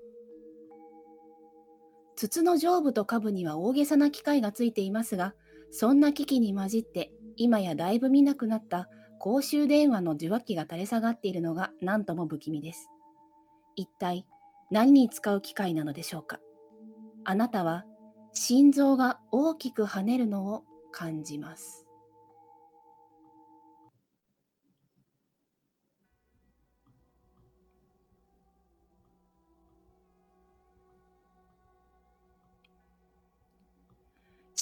[2.22, 5.34] 筒の上部と下部には大げさな機械がついていますが、
[5.72, 12.92] そんな機器に混じって今やだいぶ見なくなった公衆電話の受話器が垂れ下がっているのが何とも不気味です。
[13.76, 14.28] 一体
[14.70, 16.40] 何に使う機械なのでしょうか？
[17.24, 17.86] あなたは
[18.34, 21.88] 心臓が大きく跳ねるのを感じます。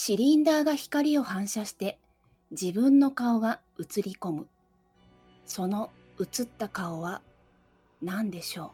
[0.09, 1.99] シリンダーが光を反射して
[2.49, 4.47] 自分の顔が映り込む。
[5.45, 7.21] その映った顔は
[8.01, 8.69] 何でしょう？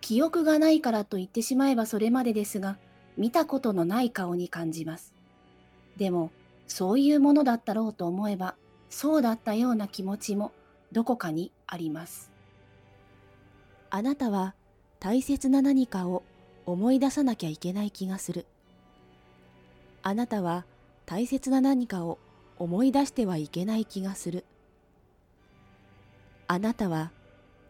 [0.00, 2.78] 記憶がないからと言ってしまえばそれまでですが、
[3.18, 5.12] 見たことのない顔に感じます。
[5.98, 6.30] でも、
[6.68, 8.54] そういうものだったろうと思えば、
[8.88, 10.52] そうだったような気持ちも
[10.90, 12.32] どこかにあります。
[13.90, 14.54] あなたは
[15.00, 16.22] 大切な何かを
[16.72, 18.46] 思い出さなきゃいけない気がする。
[20.02, 20.64] あなたは
[21.06, 22.18] 大切な何かを
[22.58, 24.44] 思い出してはいけない気がする。
[26.48, 27.12] あなたは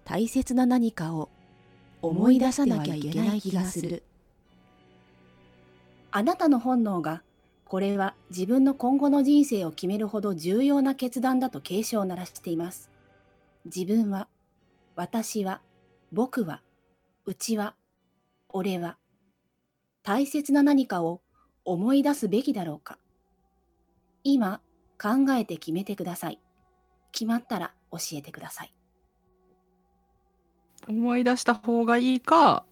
[0.05, 1.29] 大切な何かを
[2.01, 4.03] 思い出さなきゃいけない気がする。
[6.11, 7.23] あなたの本能が、
[7.65, 12.91] これは自分の今後の人生を決めるほど重要な決断だと警鐘を鳴らしています。
[13.65, 14.29] 自分は、
[14.95, 15.63] 私は、
[16.13, 16.61] 僕は、
[17.25, 17.75] うちは、
[18.53, 18.99] 俺は、
[20.03, 21.23] 大切な何かを
[21.65, 22.99] 思い出すべきだろうか。
[24.25, 24.61] 今、
[25.01, 26.41] 考えて決めてください。
[27.13, 28.75] 決まったら教えてください。
[30.89, 32.65] 思い出した方がいいか、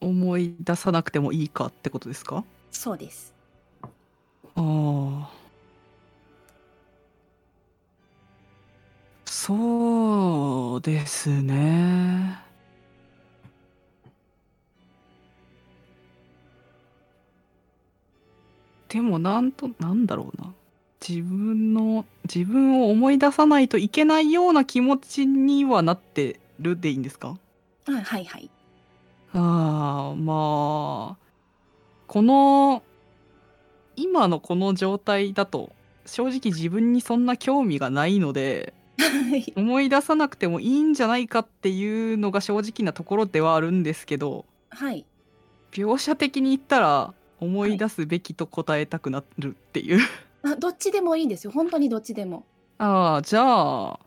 [0.00, 2.44] 思い出さなくてもいいかってことですか？
[2.70, 3.34] そうです。
[3.82, 3.88] あ
[4.56, 5.30] あ。
[9.26, 12.38] そうですね。
[18.90, 20.52] でもなんとなんだろうな
[21.06, 27.38] 自分の自分を思い出さないといけないような気持ちにはなってるでいいんですか？
[27.88, 28.50] あはいはい。
[29.32, 31.16] ああまあ
[32.06, 32.82] この
[33.96, 35.70] 今のこの状態だと
[36.04, 45.06] 正直自分にそんな興味がないのではい思い出さなくてもいいんじゃないかっていうのが正直なところではあるんですけどはい。
[45.70, 50.00] 描写的に言ったら思い出すべきと答えたくなるっていう、
[50.42, 51.50] あどっちでもいいんですよ。
[51.50, 52.44] 本当にどっちでも。
[52.78, 54.00] ああじゃあ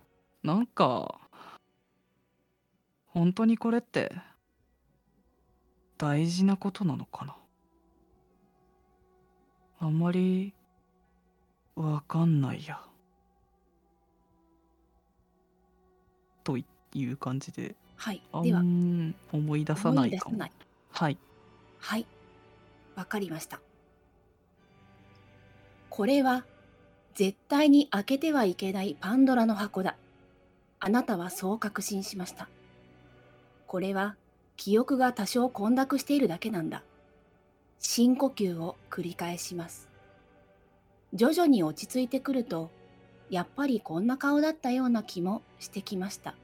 [0.43, 1.19] なんか
[3.07, 4.11] 本当にこれって
[5.97, 7.35] 大事なことなのかな？
[9.79, 10.53] あんまり
[11.75, 12.79] わかんないや
[16.43, 16.63] とい
[17.05, 18.41] う感じではいあ。
[18.41, 20.51] では、ん思い出さないかも思い出さない。
[20.91, 21.17] はい
[21.79, 22.05] はい。
[22.95, 23.59] わかりました。
[25.89, 26.45] これは
[27.13, 29.95] 絶対に開けてはいけないパンドラの箱だ。
[30.79, 32.49] あなたはそう確信しました。
[33.67, 34.15] これは
[34.57, 36.83] 記憶が多少混濁しているだけなんだ。
[37.79, 39.89] 深呼吸を繰り返します。
[41.13, 42.71] 徐々に落ち着いてくると、
[43.29, 46.35] やっぱりこんな顔だったような気もしてきました。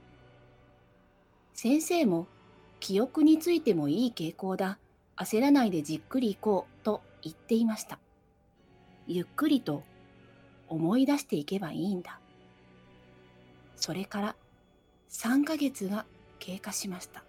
[1.54, 2.28] 先生も
[2.80, 4.78] 記憶についてもいい傾向だ。
[5.22, 8.00] 焦らないでじっくり行こうと言っていました。
[9.06, 9.84] ゆっくりと
[10.70, 12.22] 思い出していけばいいんだ。
[13.76, 14.36] それから
[15.10, 16.06] 3ヶ月が
[16.40, 17.24] 経過しました。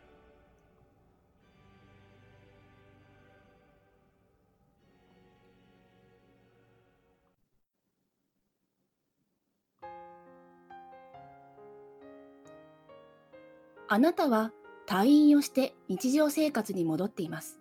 [13.89, 14.53] あなたは
[14.87, 17.60] 退院をして日常生活に戻っています。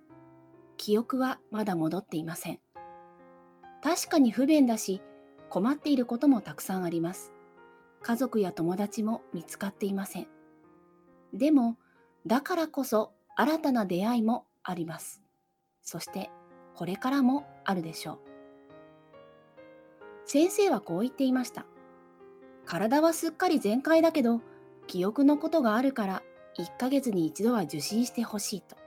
[0.80, 2.59] 記憶はまだ戻っていません。
[3.84, 5.01] 確かに不便だし、
[5.49, 7.34] 困っていることもたくさんあります。
[8.01, 10.27] 家族や友達も見つかっていません。
[11.34, 11.77] でも、
[12.25, 15.21] だからこそ新たな出会いもあります。
[15.84, 16.32] そして、
[16.75, 18.19] これからもあるでしょう。
[20.23, 21.65] 先生はこう言っていました。
[22.65, 24.39] 体はすっかり全開だけど、
[24.88, 26.23] 記憶のことがあるから
[26.57, 28.78] 1ヶ月に一度は受診してほしいと。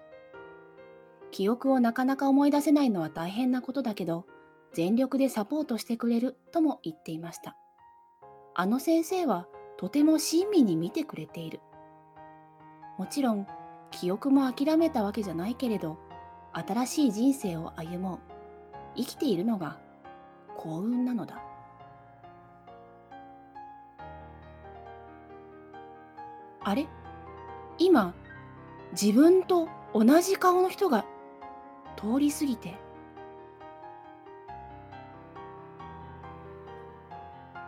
[1.33, 4.27] 記憶をなかなか思い出せないのは大変なことだけど、
[4.75, 7.57] 全力でサポートしてくれるとも言っていました。
[8.55, 11.61] あの先生はとても親身に見てくれている。
[12.99, 13.47] もちろん、
[13.91, 15.99] 記憶も諦めたわけじゃないけれど、
[16.53, 18.19] 新しい人生を歩もう。
[18.95, 19.79] 生きているのが
[20.59, 21.43] 幸運なのだ。
[26.63, 26.87] あれ？
[27.79, 28.15] 今、
[28.93, 31.07] 自分と同じ顔の人が
[31.97, 32.75] 通り過ぎて。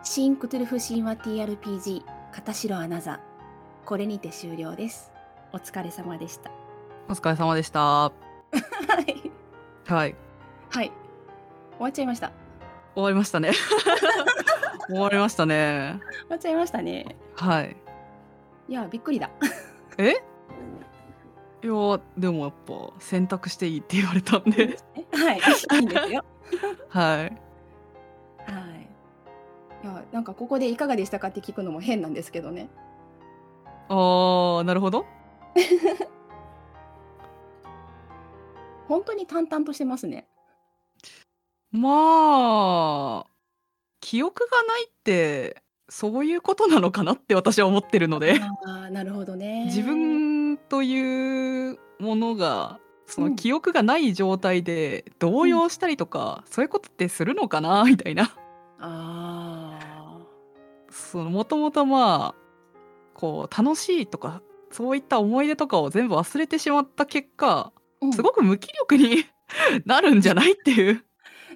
[0.03, 3.19] 新クトゥルフ神話 TRPG 片白アナザー。
[3.85, 5.11] これにて終了です。
[5.51, 6.51] お疲れ様でした。
[7.07, 8.11] お疲れ様でしたは
[9.07, 9.31] い。
[9.85, 10.15] はい
[10.69, 10.91] はい。
[10.91, 10.93] 終
[11.79, 12.31] わっちゃいました。
[12.95, 13.51] 終わりましたね
[14.87, 17.15] 終わりましたね終わっちゃいましたね。
[17.35, 17.75] はい
[18.67, 19.29] いや、びっくりだ。
[19.97, 20.15] え？
[21.65, 21.73] いや
[22.15, 24.77] でもやっぱ選択していいって言われたんで
[25.11, 25.39] はい。
[25.79, 26.23] いいんですよ。
[26.89, 27.31] はいはい。
[29.83, 32.69] いや、なんかここでいかがでしたかって聞くのも変なんですけどね。
[33.89, 35.07] あーなるほど
[38.87, 40.27] 本当に淡々としてますね。
[41.71, 43.27] まあ
[44.01, 49.65] 記憶がないってそういうことなのかなって私は思ってるのでああ、なるほどね。
[49.65, 50.24] 自分
[50.69, 53.29] というものがそうん。
[53.31, 57.83] の記憶がない状態で動揺したりとか、そういうことってするのかな？
[57.87, 58.23] みたいな。
[58.79, 60.19] ああ。
[60.89, 62.35] そのもともとまあ
[63.13, 67.71] こう楽しいとかそういった思い出とかを全部忘れてしまった結果
[68.01, 68.13] うん。
[68.13, 69.25] すごく無気力に
[69.85, 71.03] なるんじゃないっていう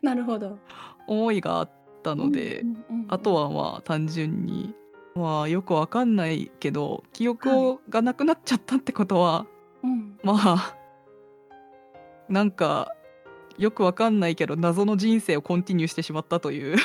[0.01, 0.59] なるほど。
[1.07, 1.71] 思いがあっ
[2.03, 3.07] たので、うんうんうんうん。
[3.09, 4.73] あとはまあ単純に
[5.19, 9.45] まあよくわかんないけど記憶をがなくなっちゃったってことは、
[9.83, 10.75] うん、まあ
[12.29, 12.93] なんか
[13.57, 16.77] よくわかんないけど謎の人生をコンティニューしてしまったという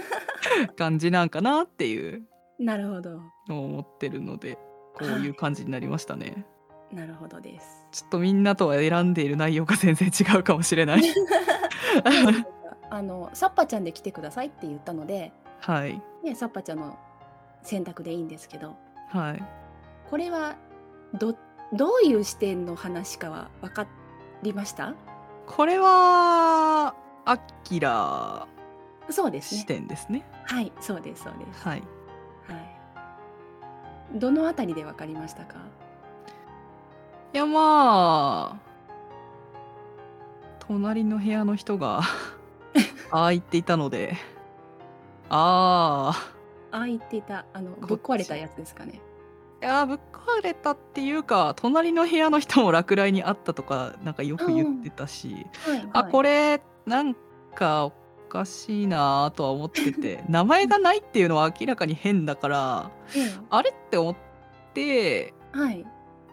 [0.76, 2.22] 感じなんかなっていう
[2.58, 3.20] なるほど。
[3.48, 4.58] 思ってるので
[4.94, 6.44] こういう感じになりましたね。
[6.92, 7.86] なるほどです。
[7.92, 11.02] ちょっとみんなとは選んでいる内容が全然違うかもしれない。
[12.90, 16.98] あの、サッパちゃんで来てくださいって言ったので、はいね、サッパちゃんの
[17.62, 18.76] 選択でいいんですけど、
[19.10, 19.44] はい。
[20.10, 20.56] これは
[21.14, 21.36] ど
[21.72, 23.86] どういう視点の話かは分か
[24.42, 24.94] りました？
[25.46, 26.94] これは
[27.24, 28.46] アキラ
[29.08, 29.64] 視そうですね。
[29.66, 30.24] 点ですね。
[30.44, 31.66] はい、そうですそうです。
[31.66, 31.82] はい。
[32.48, 32.54] は
[34.14, 34.18] い。
[34.18, 35.56] どのあたりでわかりましたか？
[37.34, 38.68] いやまあ
[40.60, 42.00] 隣の部屋の人が
[43.12, 44.14] ああ言っていたので、
[45.28, 46.32] ああ、
[46.70, 49.00] ああ言っていた、あのぶっ壊れたやつですかね。
[49.60, 56.58] いやぶっ壊れたっていうか隣の部屋の人も落雷にあったとかなんかよく言ってたし、はい、あこれ。
[56.58, 57.16] れなん
[57.56, 57.92] かお
[58.28, 60.24] かしいなとは思ってて。
[60.30, 63.20] 名前がないっていうのは明らかに変だからえ
[63.50, 64.16] あれって思っ
[64.74, 65.84] てえ、はい。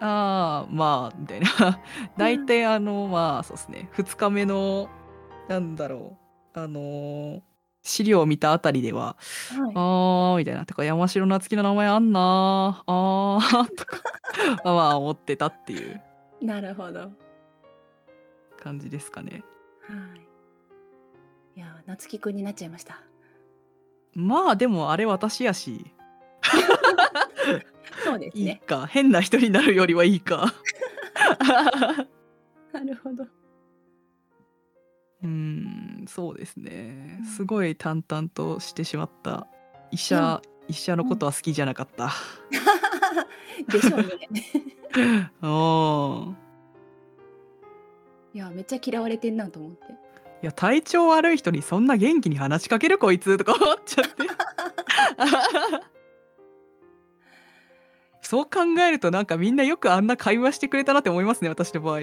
[0.02, 1.48] ああまあみたいな。
[2.18, 3.90] 大体あのまあそうですね。
[3.96, 4.88] 2日目の
[5.48, 6.18] なんだろ
[6.56, 6.60] う。
[6.60, 7.42] あのー
[7.88, 9.72] 資料を見たあたりでははい。
[9.76, 14.02] あーみたいなてか山城夏樹の名前あんなあーとか
[14.66, 16.02] まあまあ思ってたっていう
[16.42, 17.00] なるほど。
[17.00, 17.12] はい。
[18.62, 19.44] 感じですかね
[21.56, 23.02] いや、夏樹くんになっちゃいました。
[24.14, 25.86] まあでもあれ私やしいい
[28.04, 28.62] そうですね。
[28.66, 30.54] か変な人になるよりはいいか
[32.74, 33.26] なるほど。
[35.24, 37.20] うーんそうですね。
[37.20, 37.26] うん。
[37.26, 39.48] すごい淡々としてしまった
[39.92, 42.12] 医者、医者のことは好きじゃなかった、
[43.72, 44.30] でしょうね。
[45.42, 46.38] うん
[48.34, 49.94] いや、めっちゃ嫌われてんなと思って。
[50.44, 54.14] いや体調悪い人にそんな元気に話しかけるこいつとか思っちゃって。
[58.22, 62.02] そう考えるとなんかみんなよくあんな会話してくれたなって思いますね私の場合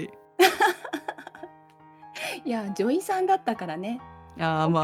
[2.45, 4.01] いや、女医さんだったからね。
[4.39, 4.83] あーそうま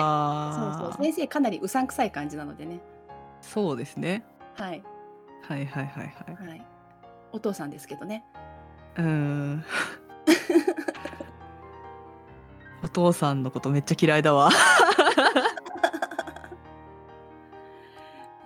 [0.91, 2.81] あそう、先生かなりうさんくさい感じなのでね。
[3.41, 4.25] そうですね
[4.57, 4.83] はい。
[5.43, 6.63] はいはいはいはいはい。
[7.33, 8.25] お父さんですけどね。
[8.97, 9.65] うーん
[12.85, 14.51] お父さんのことめっちゃ嫌いだわ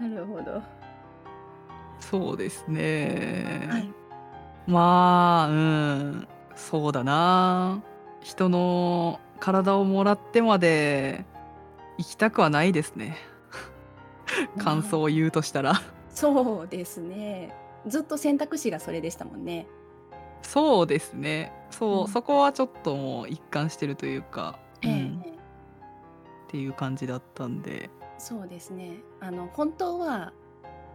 [0.01, 0.63] なるほど。
[2.01, 3.93] そうですね、はい。
[4.67, 7.83] まあうんそうだな
[8.23, 11.25] 人の体をもらってまで
[11.99, 13.17] 行きたくはないですね。
[14.59, 15.75] 感想を言うとしたら。
[16.11, 17.55] そうですね。
[17.87, 19.67] ずっと選択肢がそれでしたもんね。
[20.43, 21.53] そうですね。
[21.71, 22.09] そう、うん。
[22.09, 24.91] そこはちょっともう一貫してるというか、うえ。
[24.91, 25.23] えん、っ
[26.49, 27.91] ていう感じだったんで。
[28.19, 28.99] そうですね。
[29.21, 30.33] あの本当は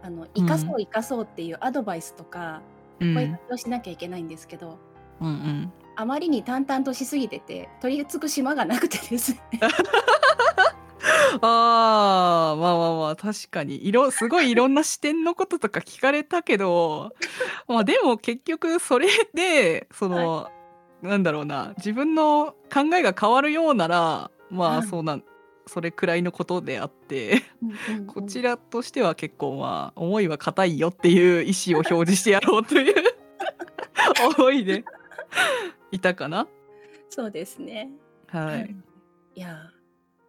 [0.02, 2.62] あの生かそう生かそうっていうアドバイスとか、
[3.00, 3.14] うん。
[3.14, 4.78] 声かけをしなきゃいけないんですけど、
[5.20, 9.40] うんうんあまりに淡々としすぎてて取り付く島がなくてですね。
[11.40, 17.12] あーまあまあまあ確かにいろすごいいろんな視点のこととか聞かれたけど
[17.66, 20.48] まあでも結局それでその、
[21.02, 24.86] なんだろうな自分の考えが変わるようならまあはい。
[24.86, 25.24] そうなん
[25.66, 27.42] それくらいのことであって
[28.06, 32.94] こちらとしては結構まあ思いは固いよっていう意思を表示してやろうという
[34.38, 34.84] 思いで
[35.90, 36.46] いたかな？
[37.08, 37.90] そうですね。
[38.26, 38.76] はい、
[39.34, 39.56] いやー、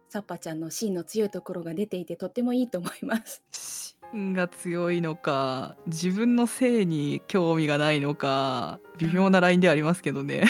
[0.08, 3.42] サッパちゃんの芯の強いところが出ていてとってもいいと思います。
[4.12, 10.46] 芯が強いのか自分の性に興味がないのか微妙なラインではありますけどね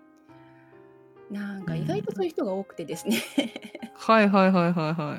[1.30, 3.18] なんか意外とそういう人が多くてですね。
[3.94, 5.16] はいはいはいはいは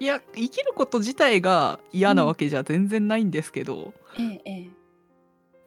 [0.00, 4.70] いいや生きること自体が嫌なわけじゃ全然ないんですけど、ええええ。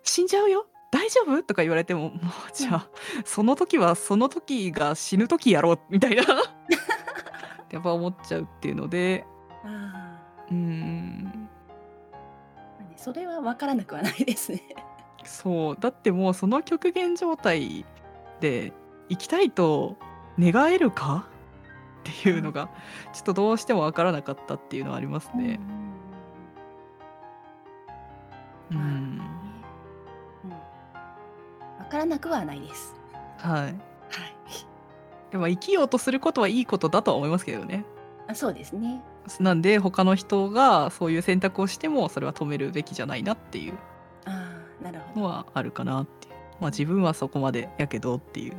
[0.03, 1.43] 死んじゃうよ大丈夫？
[1.43, 2.11] とか言われてももう
[2.53, 2.89] じゃあ、
[3.25, 6.23] その時はその時が死ぬ時やろうみたいな。
[7.71, 9.25] やっぱ思っちゃうっていうので。
[9.63, 10.19] あ
[10.49, 11.49] うーん
[12.95, 14.61] それは分からなくはないですね。
[15.23, 15.77] そう。
[15.79, 17.85] だってもうその極限状態
[18.41, 18.73] で
[19.09, 19.97] 生きたいと
[20.39, 21.27] 願えるか
[22.09, 22.69] っていうのが
[23.13, 25.59] ちょっとどうしても分からなかったっていうのはありますね。
[28.71, 28.81] ううん。
[28.81, 29.36] うん
[31.87, 32.95] からなくはないです。
[33.37, 33.75] はいはい。
[35.31, 37.85] でも生きようとすることはいいことだとは思いますけどね。
[38.27, 39.01] あそうですね。
[39.39, 43.77] なんで他の人がそういう選択をしてもそれは止めるべきじゃないなっていう。
[45.15, 46.33] のはあるかなっていう。
[46.59, 48.55] まあ自分はそこまでやけどっていう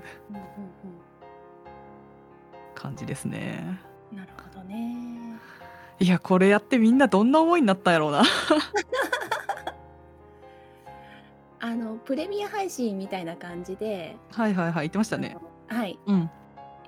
[2.75, 3.79] 感じですね。
[4.13, 5.39] うん、なるほどね。
[6.01, 8.23] いやこれやってみんなどんな思いになったんやろうな。
[11.61, 15.37] あのプレミア配信みたいな感じで、はいはいはい言ってましたね。
[15.69, 16.31] はい、うん。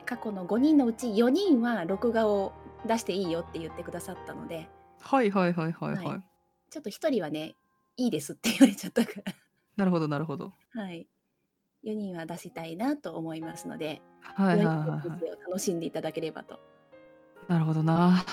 [0.07, 2.53] 過去の5人のうち4人は録画を
[2.87, 4.69] 出していいよって言ってくださったので、
[5.01, 6.05] はいはいはいはいはい。
[6.05, 6.23] はい
[6.71, 7.57] ちょっと1人はね、
[7.97, 9.11] いいですって言われちゃったか
[9.77, 10.53] なるほどなるほど。
[10.75, 11.09] ら、はい、
[11.85, 15.49] 4人は出したいなと思いますので、はいはいはいはい。
[15.49, 16.61] 楽しんでいただければと。
[17.49, 18.25] なるほどな。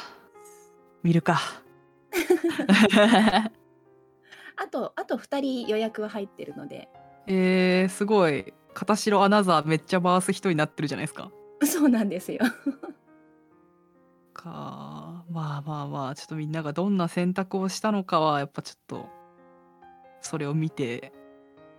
[1.01, 1.39] 見るか。
[4.58, 6.90] あとあと2人予約は入ってるので。
[7.28, 8.54] えー、すごい。
[8.74, 11.32] 片白アナザーめっちゃ回す人になってるじゃないですか。
[11.64, 12.40] そうなんですよ。
[14.34, 15.26] か。
[15.30, 19.10] まあまあまあ、ちょっとみんながどんな選択をしたのかは、やっぱちょっと、
[20.22, 21.12] それを見て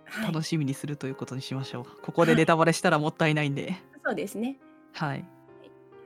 [0.05, 0.33] はい。
[0.33, 2.01] 楽しみにするということにしましょう。
[2.01, 3.75] ここでネタバレしたらもったいないんで。
[4.03, 4.59] そうですね。
[4.93, 5.25] はい。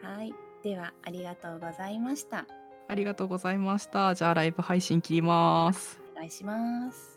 [0.01, 0.33] はい。
[0.61, 2.45] ではありがとうございました。
[2.87, 4.13] ありがとうございました。
[4.13, 6.02] じゃあライブ配信切ります。
[6.23, 7.12] お願いします。